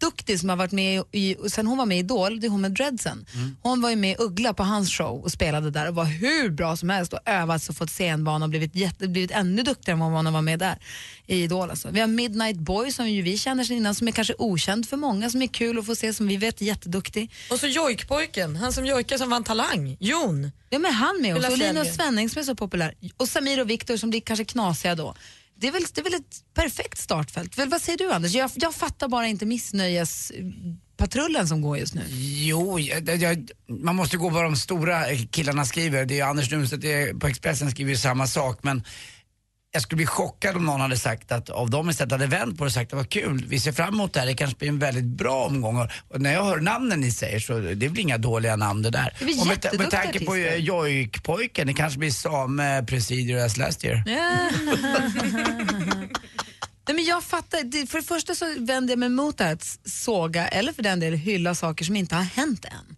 [0.00, 2.60] skitduktig som har varit med i, sen hon var med i Idol, det är hon
[2.60, 3.26] med dreadsen.
[3.62, 6.50] Hon var ju med i Uggla på hans show och spelade där och var hur
[6.50, 10.00] bra som helst och övat och fått scenvana och blivit, jätte, blivit ännu duktigare än
[10.00, 10.78] vad hon var med där
[11.26, 11.70] i Idol.
[11.70, 11.88] Alltså.
[11.90, 14.96] Vi har Midnight Boy som ju vi känner sedan innan som är kanske okänd för
[14.96, 17.30] många som är kul att få se som vi vet är jätteduktig.
[17.50, 20.52] Och så jojkpojken, han som jojkar som vann Talang, Jon.
[20.70, 21.94] Ja men han med oss och Fjällgren.
[21.94, 25.14] Svenning som är så populär och Samir och Viktor som blir kanske knasiga då.
[25.60, 27.58] Det är väl, det är väl ett perfekt startfält.
[27.58, 28.34] Väl, vad säger du Anders?
[28.34, 32.02] Jag, jag fattar bara inte missnöjespatrullen som går just nu.
[32.08, 36.04] Jo, jag, jag, man måste gå vad de stora killarna skriver.
[36.04, 38.82] Det är Anders Nunstedt på Expressen skriver ju samma sak men
[39.72, 42.64] jag skulle bli chockad om någon hade sagt att av dem istället hade vänt på
[42.64, 44.68] det och sagt att vad kul, vi ser fram emot det här, det kanske blir
[44.68, 45.88] en väldigt bra omgång.
[46.08, 49.16] Och, när jag hör namnen ni säger så det blir inga dåliga namn det där.
[49.18, 50.56] Det och med, med tanke på artister.
[50.56, 54.02] Jojkpojken, det kanske blir Same Presidio as last year.
[56.88, 59.52] Nej, men jag fattar, det, för det första så vänder jag mig mot det här
[59.52, 62.96] att såga eller för den del hylla saker som inte har hänt än.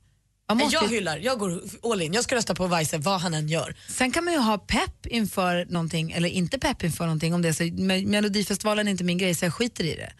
[0.72, 2.12] Jag hyllar, jag går all in.
[2.12, 3.74] Jag ska rösta på Weise vad han än gör.
[3.88, 7.34] Sen kan man ju ha pepp inför någonting eller inte pepp inför någonting.
[7.34, 10.12] Om det är så, Me- Melodifestivalen är inte min grej så jag skiter i det.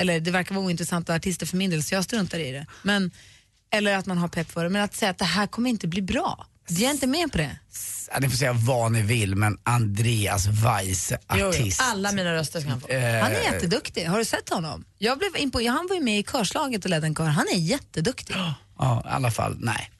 [0.00, 2.66] Eller det verkar vara ointressanta artister för min del så jag struntar i det.
[2.82, 3.10] Men,
[3.70, 4.70] eller att man har pepp för det.
[4.70, 6.46] Men att säga att det här kommer inte bli bra.
[6.68, 7.58] Jag är inte med på det.
[8.12, 11.48] Ja, ni får säga vad ni vill men Andreas Weise, Jo, jo.
[11.48, 11.80] artist.
[11.84, 12.88] Alla mina röster ska han få.
[12.88, 14.04] Eh, Han är jätteduktig.
[14.04, 14.84] Har du sett honom?
[14.98, 17.24] Jag blev impo- han var ju med i körslaget och ledde en kör.
[17.24, 18.36] Han är jätteduktig.
[18.78, 19.90] Ja, i alla fall, nej.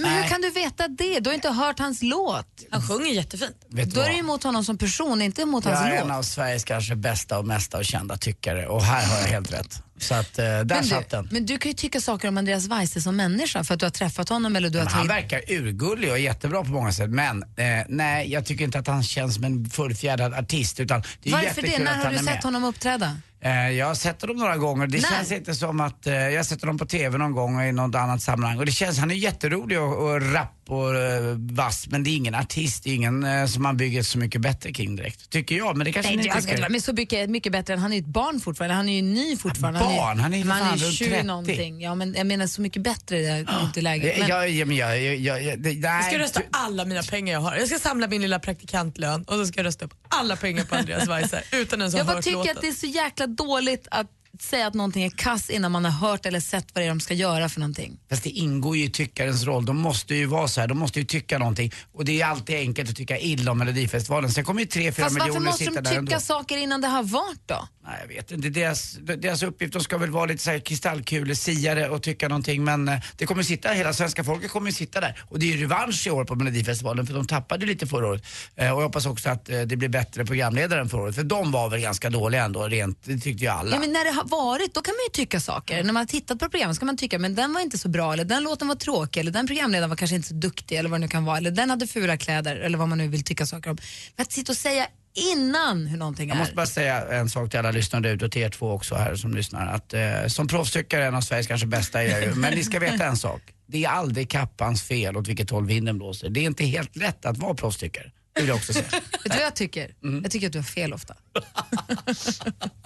[0.00, 0.28] Men hur Nej.
[0.28, 1.20] kan du veta det?
[1.20, 2.46] Du har inte hört hans låt.
[2.70, 3.56] Han sjunger jättefint.
[3.68, 4.10] Vet du Då är vad?
[4.10, 6.04] det ju emot honom som person, inte emot Jag hans är låt.
[6.04, 9.52] en av Sveriges kanske bästa och mesta och kända tyckare och här har jag helt
[9.52, 9.82] rätt.
[9.98, 11.28] Så att eh, där Men satt du, den.
[11.30, 13.90] men du kan ju tycka saker om Andreas Weise som människa för att du har
[13.90, 15.24] träffat honom eller du har Men han tagit...
[15.24, 19.02] verkar urgullig och jättebra på många sätt men eh, nej jag tycker inte att han
[19.02, 21.78] känns som en fullfjädrad artist utan det är Varför det?
[21.78, 23.16] När har du sett honom uppträda?
[23.40, 24.86] Eh, jag har sett honom några gånger.
[24.86, 25.08] Det När?
[25.08, 27.72] känns inte som att, eh, jag har sett honom på TV någon gång och i
[27.72, 28.58] något annat sammanhang.
[28.58, 32.16] Och det känns, han är jätterolig och, och rapp och eh, vass men det är
[32.16, 35.30] ingen artist, det är ingen som man bygger så mycket bättre kring direkt.
[35.30, 36.68] Tycker jag, men det kanske Nej, ni jag ska tycker.
[36.68, 38.74] men så mycket, mycket bättre än han är ju ett barn fortfarande.
[38.74, 39.80] Han är ju ny fortfarande.
[39.80, 40.20] barn?
[40.20, 41.26] Han är ju för fan är runt 20 30.
[41.26, 41.80] någonting.
[41.80, 44.18] Ja, men jag menar så mycket bättre är det inte läget.
[44.18, 47.32] Men, Jag, jag, jag, jag, jag, jag, det- Jag ska nej, rösta alla mina pengar
[47.32, 47.56] jag har.
[47.56, 50.74] Jag ska samla min lilla praktikantlön och så ska jag rösta upp alla pengar på
[50.74, 52.56] Andreas Weise utan ens ha jag bara hört tycker låten.
[52.56, 56.08] att det är så jäkla dåligt att säga att någonting är kass innan man har
[56.08, 57.98] hört eller sett vad det är de ska göra för någonting.
[58.10, 59.64] Fast det ingår ju i tyckarens roll.
[59.64, 61.72] De måste ju vara så här, de måste ju tycka någonting.
[61.92, 64.30] Och det är alltid enkelt att tycka illa om Melodifestivalen.
[64.30, 66.20] Sen kommer ju tre, fyra Fast varför miljoner måste sitta de där tycka ändå.
[66.20, 67.68] saker innan det har varit då?
[67.84, 68.48] Nej, jag vet inte.
[68.48, 72.64] Deras, deras uppgift, de ska väl vara lite så här kristallkulesiare och tycka någonting.
[72.64, 75.22] Men eh, det kommer sitta, hela svenska folket kommer ju sitta där.
[75.28, 78.22] Och det är ju revansch i år på Melodifestivalen för de tappade lite förra året.
[78.56, 81.14] Eh, och jag hoppas också att eh, det blir bättre programledare än förra året.
[81.14, 83.74] För de var väl ganska dåliga ändå, rent, det tyckte ju alla.
[83.76, 85.76] Ja, men när det varit, då kan man ju tycka saker.
[85.84, 88.12] När man har tittat på programmet ska man tycka men den var inte så bra,
[88.12, 91.00] eller den låten var tråkig, eller den programledaren var kanske inte så duktig, eller vad
[91.00, 93.46] det nu kan vara, eller den hade fula kläder, eller vad man nu vill tycka
[93.46, 93.78] saker om.
[94.16, 96.38] Men att sitta och säga innan hur någonting Jag är.
[96.38, 99.16] måste bara säga en sak till alla lyssnare ute och till er två också här
[99.16, 99.66] som lyssnar.
[99.66, 102.34] Att, eh, som proffstyckare är en av Sveriges kanske bästa är jag ju.
[102.34, 103.42] Men ni ska veta en sak.
[103.66, 106.28] Det är aldrig kappans fel åt vilket håll vinden blåser.
[106.28, 108.10] Det är inte helt lätt att vara proffstyckare.
[108.34, 108.84] Det vill jag också säga.
[108.90, 109.90] Vet du vad jag tycker?
[110.02, 110.22] Mm.
[110.22, 111.14] Jag tycker att du har fel ofta.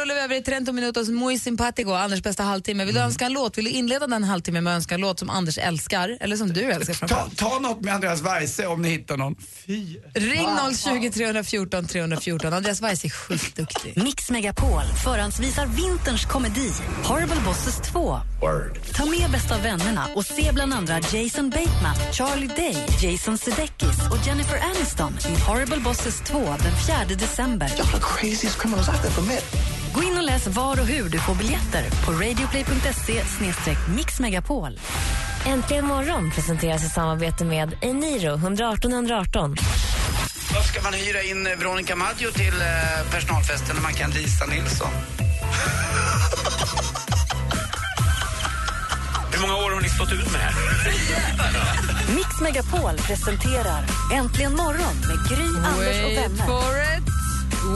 [0.00, 2.84] Rullar vi över i 30 minuter hos Muy Simpatico, Anders bästa halvtimme.
[2.84, 3.08] Vill du Mm.
[3.08, 3.58] önska en låt?
[3.58, 6.16] Vill du inleda den halvtimmen med att önska en låt som Anders älskar?
[6.20, 7.38] Eller som du älskar Ta, framförallt?
[7.38, 9.36] ta något med Andreas Weise om ni hittar någon.
[9.66, 9.96] Fy.
[10.14, 10.48] Ring
[11.00, 12.52] 020 314 314.
[12.52, 13.92] Andreas Weiss är skitduktig.
[14.02, 16.72] Mix Megapol förhandsvisar vinterns komedi
[17.04, 18.20] Horrible Bosses 2.
[18.94, 24.26] Ta med bästa vännerna och se bland andra Jason Bateman, Charlie Day, Jason Sudeikis och
[24.26, 27.70] Jennifer Aniston i Horrible Bosses 2 den 4 december.
[29.94, 33.22] Gå in och läs var och hur du får biljetter på radioplay.se
[33.96, 34.78] mixmegapol.
[35.46, 39.56] Äntligen morgon presenteras i samarbete med Eniro 118 118.
[40.54, 44.90] Varför ska man hyra in Veronica Maggio till eh, personalfesten när man kan Lisa Nilsson?
[49.32, 50.54] Hur många år har ni stått ut med det här?
[52.14, 57.19] Mix Megapol presenterar Äntligen morgon med Gry, Anders och Wait vänner.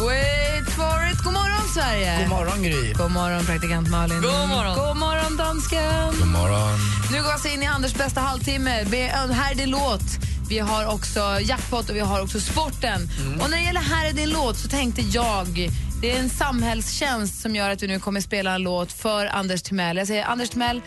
[0.06, 1.18] Wait for it.
[1.24, 2.18] God morgon, Sverige!
[2.20, 2.92] God morgon Gry.
[2.92, 4.20] God morgon, praktikant Malin.
[4.22, 4.74] God morgon.
[4.78, 6.14] God morgon, dansken.
[6.18, 6.78] God morgon.
[7.12, 8.84] Nu går vi oss in i Anders bästa halvtimme.
[8.84, 10.02] Be- Här är din låt.
[10.48, 13.08] Vi har också jackpot och vi har också sporten.
[13.42, 17.40] Och när det gäller Här är din låt så tänkte jag det är en samhällstjänst
[17.42, 19.96] som gör att vi nu kommer spela en låt för Anders Timell.
[19.96, 20.80] Jag säger Anders Timell,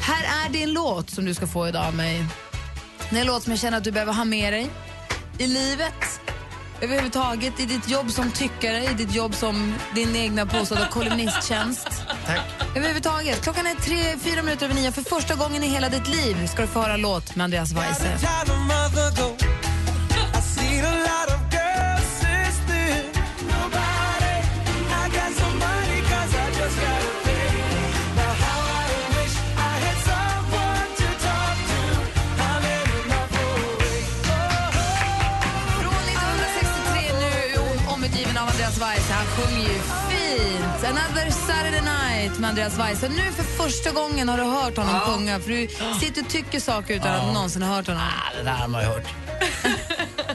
[0.00, 2.24] här är din låt som du ska få idag av mig.
[3.10, 4.70] Det är en låt som jag känner att du behöver ha med dig
[5.38, 6.20] i livet,
[6.80, 11.88] överhuvudtaget i ditt jobb som tyckare, i ditt jobb som din egna påstådda kolumnisttjänst.
[12.26, 12.40] Tack.
[12.76, 13.42] Överhuvudtaget.
[13.42, 14.92] Klockan är tre, fyra minuter över nio.
[14.92, 18.18] För första gången i hela ditt liv ska du få höra låt med Andreas Weise.
[40.88, 43.08] Another Saturday night med Andreas Weise.
[43.08, 45.00] Nu för första gången har du hört honom Ja.
[45.00, 45.40] sjunga.
[45.40, 45.68] För du
[46.00, 47.32] sitter och tycker saker utan att Ja.
[47.32, 48.02] någonsin ha hört honom.
[48.02, 49.06] Ah, det där har man ju hört.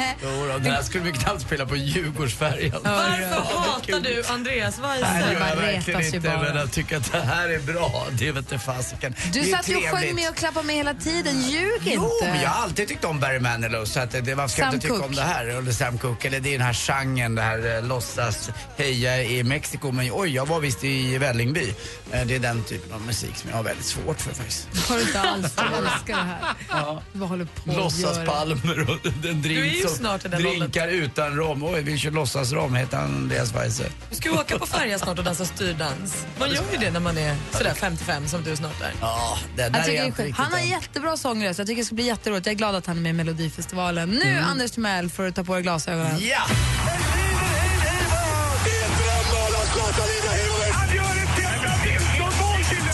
[0.22, 2.80] Jo, då, det där skulle vi knappt spela på Djurgårdsfärjan.
[2.84, 5.26] Varför hatar du Andreas Nej, Weise?
[5.26, 6.28] det gör jag Man verkligen retas ju inte.
[6.28, 6.42] bara.
[6.42, 8.06] Men jag tycker att det här är bra.
[8.12, 9.14] Det vet inte fasiken.
[9.32, 10.14] Du Det är satt ju och sjöng trevligt.
[10.14, 11.40] med och klappade med hela tiden.
[11.42, 11.90] Ljug inte.
[11.94, 14.68] Jo, men jag har alltid tyckt om Barry Manilow så att det, varför ska jag
[14.68, 15.08] Sam inte tycka Cooke.
[15.08, 15.46] om det här?
[15.46, 19.42] Eller Sam Cooke, eller det är den här genren, det här eh, låtsas heja i
[19.42, 19.92] Mexiko.
[19.92, 21.74] Men oj, jag var visst i Vällingby.
[22.12, 24.68] Eh, det är den typen av musik som jag har väldigt svårt för faktiskt.
[24.88, 25.52] har du inte alls.
[25.56, 27.00] Jag älskar det här.
[27.12, 27.82] Vad håller på att göra?
[27.84, 31.64] Låtsaspalmer och en Du är drink ju snart i den drinkar utan rom.
[31.64, 33.84] Oj, vi kör låtsasrom, heter Andreas Weise.
[34.10, 36.26] Du ska ju åka på färja snart och dansa styrdans.
[36.38, 38.92] Man gör ju det när man är sådär 55 som du snart är.
[39.00, 41.58] Ja, det där är inte riktigt han har jättebra sångröst.
[41.58, 42.46] Jag tycker det ska bli jätteroligt.
[42.46, 44.10] Jag är glad att han är med i Melodifestivalen.
[44.10, 46.16] Nu, Anders Timell, får du ta på dig glasögonen.
[46.20, 46.42] Ja!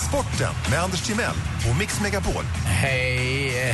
[0.08, 1.36] Sporten med Anders Timell
[1.70, 2.44] och Mix Megapol.
[2.64, 3.72] Hej, hej,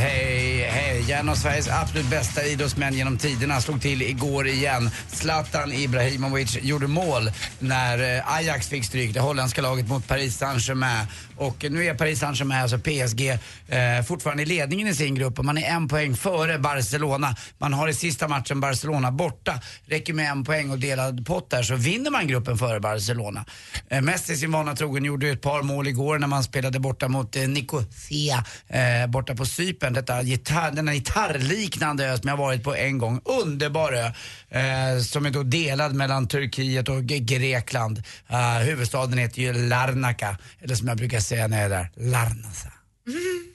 [1.12, 1.20] hej.
[1.20, 4.90] En av Sveriges absolut bästa idrottsmän genom tiderna slog till igår igen.
[5.08, 11.06] Zlatan Ibrahimovic gjorde mål när eh, Ajax fick stryk, det holländska laget mot Paris Saint-Germain.
[11.36, 15.44] Och nu är Paris Saint-Germain, alltså PSG, eh, fortfarande i ledningen i sin grupp och
[15.44, 17.36] man är en poäng före Barcelona.
[17.58, 19.60] Man har i sista matchen Barcelona borta.
[19.86, 23.44] Räcker med en poäng och delad pott där så vinner man gruppen före Barcelona.
[23.88, 27.36] Eh, Messi sin vana trogen gjorde ett par mål igår när man spelade borta mot
[27.36, 29.92] eh, Nicosia eh, borta på Cypern.
[29.92, 33.20] Detta gitarr, denna gitarrliknande ö som jag varit på en gång.
[33.24, 34.10] Underbar ö.
[34.58, 38.02] Eh, som är då delad mellan Turkiet och Grekland.
[38.28, 40.38] Eh, huvudstaden heter ju Larnaca.
[40.60, 42.72] Eller som jag brukar säga när jag är där, Larnasa.
[43.06, 43.46] Mm,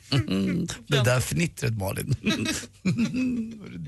[0.87, 2.15] det där fnittret Malin.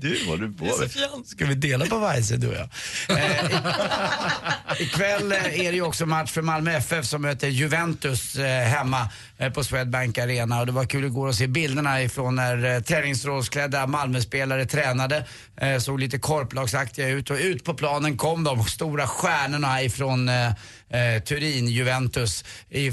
[0.02, 0.92] du, vad du på med?
[1.26, 2.70] Ska vi dela på Weise du och jag?
[3.18, 3.46] Eh,
[4.80, 8.64] i- ikväll eh, är det ju också match för Malmö FF som möter Juventus eh,
[8.68, 10.60] hemma eh, på Swedbank Arena.
[10.60, 15.26] Och det var kul igår att se bilderna ifrån när eh, träningsrådsklädda Malmöspelare tränade.
[15.62, 20.30] Eh, såg lite korplagsaktiga ut och ut på planen kom de stora stjärnorna ifrån
[21.28, 22.44] Turin, Juventus.
[22.70, 22.92] I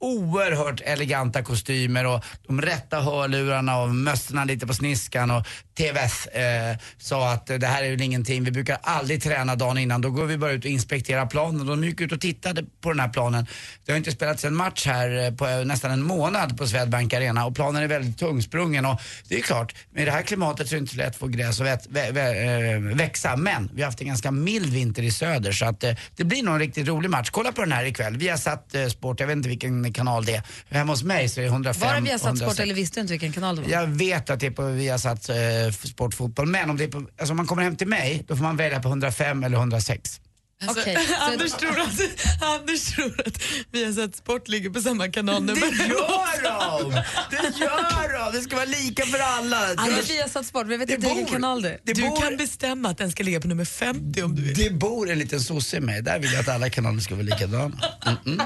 [0.00, 5.46] oerhört eleganta kostymer och de rätta hörlurarna och mössorna lite på sniskan och
[5.84, 10.00] TVS eh, sa att det här är väl ingenting, vi brukar aldrig träna dagen innan.
[10.00, 11.66] Då går vi bara ut och inspekterar planen.
[11.66, 13.46] De gick ut och tittade på den här planen.
[13.86, 17.14] Det har inte spelats en match här eh, på eh, nästan en månad på Swedbank
[17.14, 20.74] Arena och planen är väldigt tungsprungen och det är klart, med det här klimatet så
[20.74, 23.36] är det inte så lätt att få gräs att vä- vä- eh, växa.
[23.36, 26.42] Men vi har haft en ganska mild vinter i söder så att eh, det blir
[26.42, 27.30] nog en riktigt rolig match.
[27.30, 28.16] Kolla på den här ikväll.
[28.16, 30.42] Vi har satt eh, sport, jag vet inte vilken kanal det är.
[30.70, 32.52] Hemma hos mig så är det 105 Var det vi har satt 106.
[32.52, 33.68] sport eller visste du inte vilken kanal det var?
[33.70, 35.36] Jag vet att det är på Viasat eh,
[35.72, 38.36] Sport Fotboll, men om, det är på, alltså om man kommer hem till mig då
[38.36, 40.20] får man välja på 105 eller 106.
[40.66, 45.08] Alltså, så- Anders, tror att, Anders tror att vi har sett Sport ligger på samma
[45.08, 45.60] kanalnummer.
[45.60, 46.90] Det gör de!
[47.30, 48.36] Det gör de!
[48.38, 49.66] Det ska vara lika för alla.
[49.76, 50.66] Anders, vi har satt sport.
[50.66, 51.78] Vi vet inte vilken kanal det är.
[51.84, 54.54] det du bor- kan bestämma att den ska ligga på nummer 50 om du vill.
[54.54, 56.02] Det bor en liten sosse i mig.
[56.02, 57.76] Där vill jag att alla kanaler ska vara likadana.
[58.04, 58.40] Mm-mm.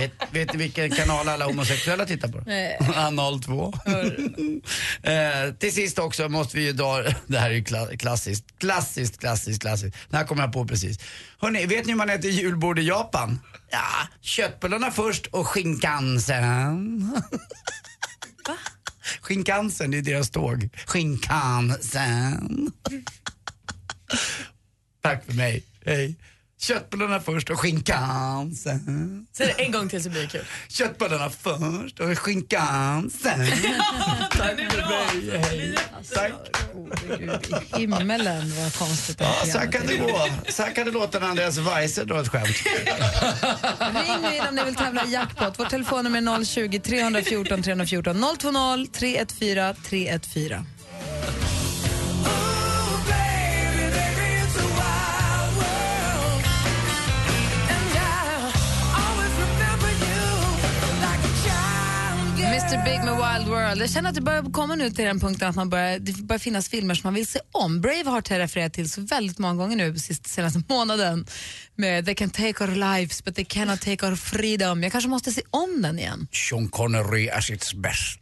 [0.00, 2.44] Vet, vet du vilken kanal alla homosexuella tittar på?
[3.00, 3.72] Anal 2.
[5.02, 9.20] eh, till sist också måste vi ju dra, det här är ju kla- klassiskt, klassiskt,
[9.20, 9.96] klassiskt, klassiskt.
[10.10, 10.98] Det här kommer jag på precis.
[11.38, 13.40] Hörrni, vet ni hur man äter julbord i Japan?
[13.70, 17.12] Ja, köttbullarna först och skinkan sen.
[19.20, 20.68] Shinkansen, det är deras tåg.
[20.86, 22.72] Shinkansen.
[25.02, 25.62] Tack för mig.
[25.86, 26.14] Hej.
[26.60, 29.26] Köttbullarna först och skinkansen.
[29.36, 30.44] Säg det en gång till så blir det kul.
[30.68, 33.46] Köttbullarna först och skinkansen.
[34.30, 35.40] Tack för mig.
[35.40, 35.74] Hej.
[36.14, 36.32] Tack.
[37.78, 40.28] Himmelen vad konstigt det Ja, så här kan det gå.
[40.48, 42.46] Så här kan det låta när Andreas Weise drar ett skämt.
[42.66, 44.02] är.
[44.02, 45.58] Ring nu om ni vill tävla i jackpot.
[45.58, 50.66] Vårt telefonnummer är 020 314 314 020 314 314.
[62.50, 63.82] Mr Big med Wild World.
[63.82, 66.38] Jag känner att det börjar komma nu till den punkten att man börjar, det börjar
[66.38, 67.80] finnas filmer som man vill se om.
[67.80, 71.26] Braveheart har jag refererat till så väldigt många gånger nu sist, senaste månaden.
[71.74, 74.82] Med They can take our lives but they cannot take our freedom.
[74.82, 76.28] Jag kanske måste se om den igen.
[76.32, 78.20] Sean Connery är sitt bäst.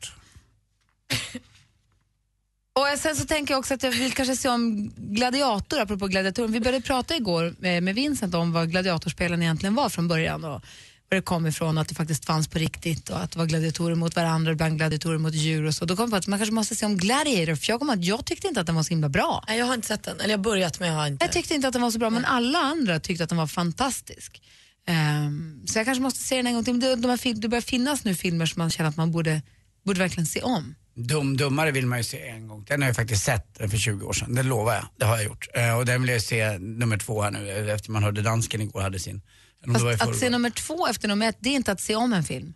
[2.72, 6.48] Och sen så tänker jag också att jag vill kanske se om Gladiator, apropå gladiatorer.
[6.48, 10.62] Vi började prata igår med, med Vincent om vad gladiatorspelen egentligen var från början och
[11.10, 13.94] var det kom ifrån, att det faktiskt fanns på riktigt och att det var gladiatorer
[13.94, 15.84] mot varandra, ibland gladiatorer mot djur och så.
[15.84, 18.04] Då kom jag på att man kanske måste se om Gladiator, för jag kom att
[18.04, 19.44] jag tyckte inte att den var så himla bra.
[19.48, 20.20] Nej, jag har inte sett den.
[20.20, 21.24] Eller jag har börjat men jag har inte.
[21.24, 23.46] Jag tyckte inte att den var så bra, men alla andra tyckte att den var
[23.46, 24.42] fantastisk.
[24.86, 26.74] Ehm, så jag kanske måste se den en gång till.
[26.74, 29.42] Men det, de det börjar finnas nu filmer som man känner att man borde,
[29.84, 30.74] borde verkligen se om.
[30.94, 32.64] Dum Dummare vill man ju se en gång.
[32.64, 34.34] Den har jag faktiskt sett för 20 år sedan.
[34.34, 34.86] Det lovar jag.
[34.96, 35.48] Det har jag gjort.
[35.54, 38.80] Eh, och den vill jag se nummer två här nu efter man hörde dansken igår
[38.80, 39.22] hade sin.
[39.64, 42.12] Det Fast att se nummer två efter nummer ett, det är inte att se om
[42.12, 42.54] en film.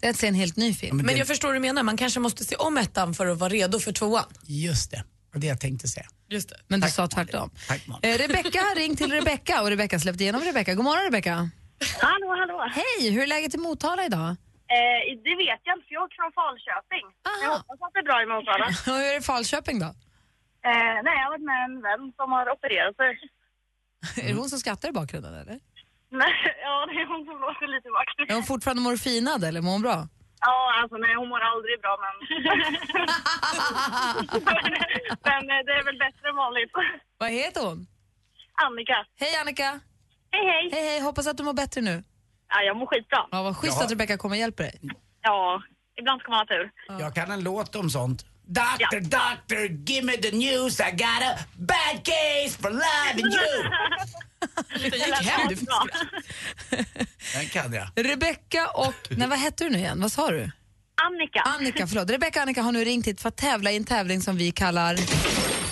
[0.00, 0.96] Det är att se en helt ny film.
[0.96, 3.48] Men jag förstår vad du menar, man kanske måste se om ettan för att vara
[3.50, 4.24] redo för tvåan.
[4.46, 6.06] Just det, det var det jag tänkte säga.
[6.28, 6.56] Just det.
[6.68, 7.50] Men du sa tvärtom.
[7.68, 7.86] Tack.
[8.02, 10.74] Eh, Rebecka har ringt till Rebecka och Rebecka släppte igenom Rebecka.
[10.74, 11.50] God morgon Rebecka.
[12.00, 12.70] Hallå, hallå.
[12.74, 14.28] Hej, hur är läget i Motala idag?
[14.28, 17.06] Eh, det vet jag inte, för jag åker från Falköping.
[17.42, 18.66] Jag hoppas att det är bra i Motala.
[18.86, 19.90] Och hur är det i Falköping då?
[20.70, 23.10] Eh, nej, jag har varit med en vän som har opererat sig.
[24.24, 25.60] Är det hon som skrattar i bakgrunden eller?
[26.12, 26.34] Nej,
[26.66, 28.30] ja, det är hon låter lite vacker.
[28.30, 29.98] Är hon fortfarande morfinad eller mår hon bra?
[30.46, 32.14] Ja, alltså nej, hon mår aldrig bra, men...
[35.28, 36.72] men eh, det är väl bättre än vanligt.
[37.18, 37.86] Vad heter hon?
[38.64, 39.06] Annika.
[39.20, 39.80] Hej Annika!
[40.32, 40.70] Hej, hej!
[40.72, 42.04] Hej hej, hoppas att du mår bättre nu.
[42.48, 43.26] Ja, jag mår skitbra.
[43.30, 43.84] Ja, vad schysst Jaha.
[43.84, 44.80] att Rebecka kommer och hjälper dig.
[45.22, 45.62] Ja,
[46.00, 46.70] ibland ska man ha tur.
[47.00, 48.24] Jag kan en låt om sånt.
[48.46, 50.80] Doctor, doctor, give me the news.
[50.80, 53.70] I got a bad case for loving you.
[54.90, 55.48] Det gick hem.
[55.48, 55.56] Du
[57.34, 57.88] Den kan jag.
[57.96, 60.00] Rebecka och, nej vad hette du nu igen?
[60.00, 60.50] Vad sa du?
[61.02, 61.40] Annika.
[61.44, 62.10] Annika, förlåt.
[62.10, 64.50] Rebecka och Annika har nu ringt hit för att tävla i en tävling som vi
[64.52, 64.96] kallar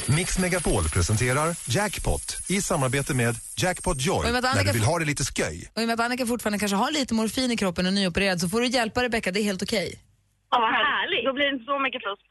[0.06, 4.72] Mix Megapol presenterar Jackpot i samarbete med Jackpot Joy Och med att när Annika- du
[4.72, 5.70] vill ha det lite sköj.
[5.74, 7.96] Och i och med att Annika fortfarande kanske har lite morfin i kroppen och är
[7.96, 9.98] nyopererad så får du hjälpa Rebecka, det är helt okej.
[10.52, 11.24] Ja, vad härligt.
[11.24, 12.22] Då blir det inte så mycket fusk.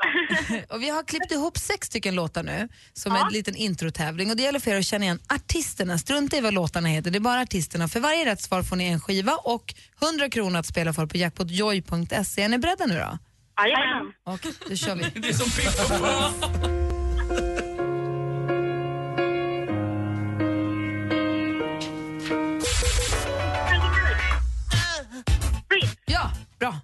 [0.74, 4.44] Och vi har klippt ihop sex stycken låtar nu som en liten introtävling och det
[4.44, 5.98] gäller för er att känna igen artisterna.
[5.98, 7.88] Strunta i vad låtarna heter, det är bara artisterna.
[7.88, 11.18] För varje rätt svar får ni en skiva och 100 kronor att spela för på
[11.18, 12.42] jackpotjoy.se.
[12.42, 13.18] Är ni beredda nu då?
[13.64, 14.14] Jajamän.
[14.24, 14.40] Och
[14.70, 15.04] då kör vi.
[15.22, 16.80] Det är som Puff.
[26.06, 26.76] Ja, bra.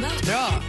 [0.00, 0.62] Bra.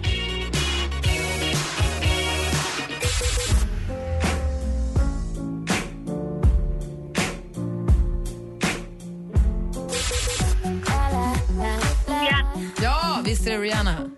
[12.82, 14.09] Ja, visst är det Rihanna.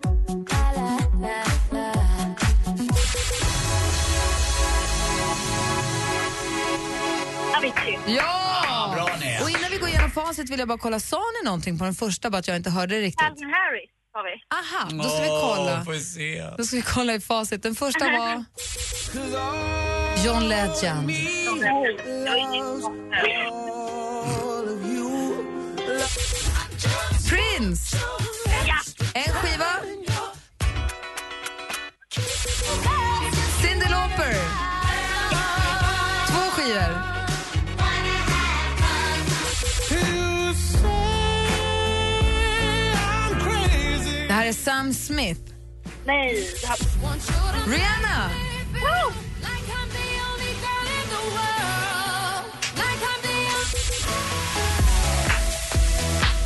[7.56, 7.98] Avicii.
[8.06, 8.92] Ja!
[8.94, 9.42] Bra Nea.
[9.42, 11.94] Och innan vi går igenom facit vill jag bara kolla, sa ni någonting på den
[11.94, 13.20] första bara att jag inte hörde det riktigt?
[13.20, 14.42] Calvin Harris har vi.
[14.54, 15.84] Aha, då ska vi kolla.
[15.84, 16.44] får vi se.
[16.58, 17.62] Då ska vi kolla i facit.
[17.62, 18.44] Den första var
[20.24, 21.10] John Legend.
[27.30, 27.96] Prince.
[44.52, 45.40] Det Sam Smith.
[46.04, 46.46] Nej.
[47.66, 48.30] Rihanna.
[48.72, 49.12] Woo!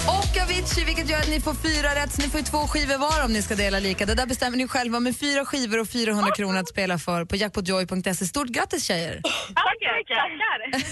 [0.07, 2.13] Och Avicii, vilket gör att ni får fyra rätt.
[2.13, 4.07] Så ni får två skivor var om ni ska dela lika.
[4.07, 7.37] Det där bestämmer ni själva med fyra skivor och 400 kronor att spela för på
[7.37, 8.27] jackpotjoy.se.
[8.27, 9.21] Stort grattis tjejer!
[9.23, 10.83] Tackar, tackar.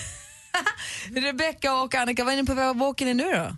[1.27, 2.77] Rebecca och Annika, vad är ni på väg?
[2.77, 3.57] Vad åker ni nu då?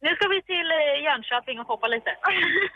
[0.00, 2.10] Nu ska vi till eh, Jönköping och shoppa lite.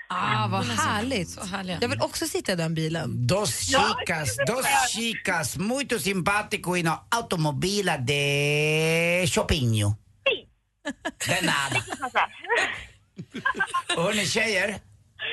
[0.09, 1.29] Ah, vad alltså, härligt.
[1.31, 1.79] så härliga.
[1.81, 3.27] Jag vill också sitta i den bilen.
[3.27, 9.95] Dos chicas, dos chicas muito simpático y no automobila de Chopinho.
[11.27, 11.85] De nada.
[13.97, 14.69] Hörni tjejer.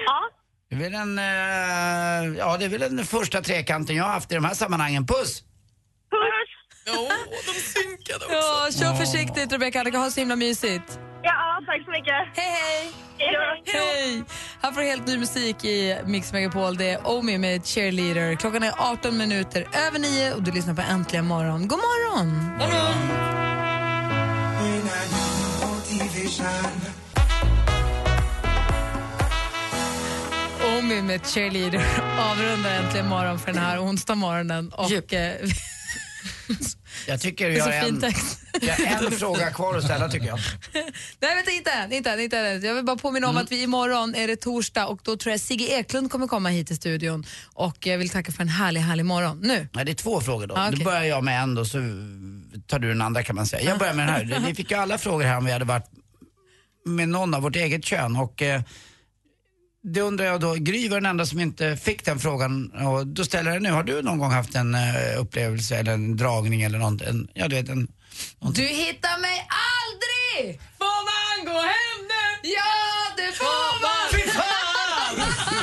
[0.06, 0.30] Ja.
[0.70, 4.32] Det är väl en, eh, ja, det är väl den första trekanten jag har haft
[4.32, 5.06] i de här sammanhangen.
[5.08, 5.44] Puss!
[6.12, 6.50] Puss!
[6.86, 7.10] Ja,
[7.46, 8.36] de synkade också.
[8.36, 11.00] Ja, kör försiktigt Rebecca, det kan ha så himla mysigt.
[11.24, 12.14] Ja, tack så mycket.
[12.34, 12.94] Hej, hej!
[13.66, 14.24] Hej!
[14.62, 16.78] Här får du helt ny musik i Mix Megapol.
[16.78, 18.36] Det är Omi med Cheerleader.
[18.36, 21.68] Klockan är 18 minuter över 9 och du lyssnar på Äntligen morgon.
[21.68, 22.60] God morgon!
[30.80, 31.78] Omi med Cheerleader
[32.32, 34.72] avrundar Äntligen morgon för den här onsdag morgonen.
[34.74, 34.92] Och,
[37.08, 38.04] Jag tycker vi har en,
[38.62, 40.40] vi har en fråga kvar att ställa tycker jag.
[41.20, 42.62] Nej, vänta, inte än, inte än, inte än.
[42.62, 45.40] Jag vill bara påminna om att vi imorgon är det torsdag och då tror jag
[45.40, 49.06] Sigge Eklund kommer komma hit till studion och jag vill tacka för en härlig, härlig
[49.06, 49.40] morgon.
[49.42, 49.68] Nu.
[49.74, 50.56] Nej, det är två frågor då.
[50.56, 50.80] Ah, okej.
[50.80, 51.78] Då börjar jag med en då, så
[52.68, 53.70] tar du den andra kan man säga.
[53.70, 54.44] Jag börjar med den här.
[54.48, 55.86] Vi fick ju alla frågor här om vi hade varit
[56.86, 58.62] med någon av vårt eget kön och eh,
[59.84, 63.24] det undrar jag då, Gry var den enda som inte fick den frågan och då
[63.26, 63.76] ställer jag den nu.
[63.76, 67.02] Har du någon gång haft en eh, upplevelse eller en dragning eller något?
[67.02, 67.88] En, ja, du vet, en,
[68.54, 70.62] Du hittar mig aldrig!
[70.78, 72.50] Får man gå hem nu?
[72.50, 72.74] Ja,
[73.18, 74.00] det får man!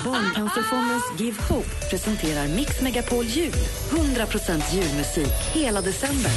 [0.05, 3.53] Barncancerfondens Give Hope presenterar Mix Megapol Jul.
[3.91, 6.31] 100% julmusik hela december.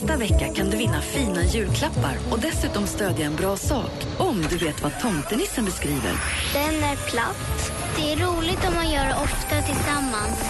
[0.00, 4.58] Nästa vecka kan du vinna fina julklappar och dessutom stödja en bra sak om du
[4.58, 6.12] vet vad tomtenissen beskriver.
[6.52, 7.72] Den är platt.
[7.96, 10.44] Det är roligt om man gör det ofta tillsammans.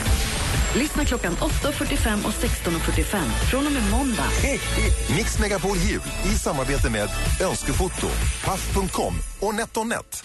[0.76, 3.18] Lyssna klockan 8.45 och 16.45
[3.51, 4.28] från och med måndag.
[5.16, 7.09] Mix Megapol Jul i samarbete med
[7.40, 8.07] Önskefoto,
[8.44, 10.24] Paff.com och NetOnNet.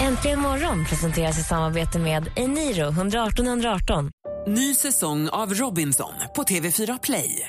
[0.00, 4.10] Äntligen morgon presenteras i samarbete med Eniro 118 118.
[4.46, 7.48] Ny säsong av Robinson på TV4 Play.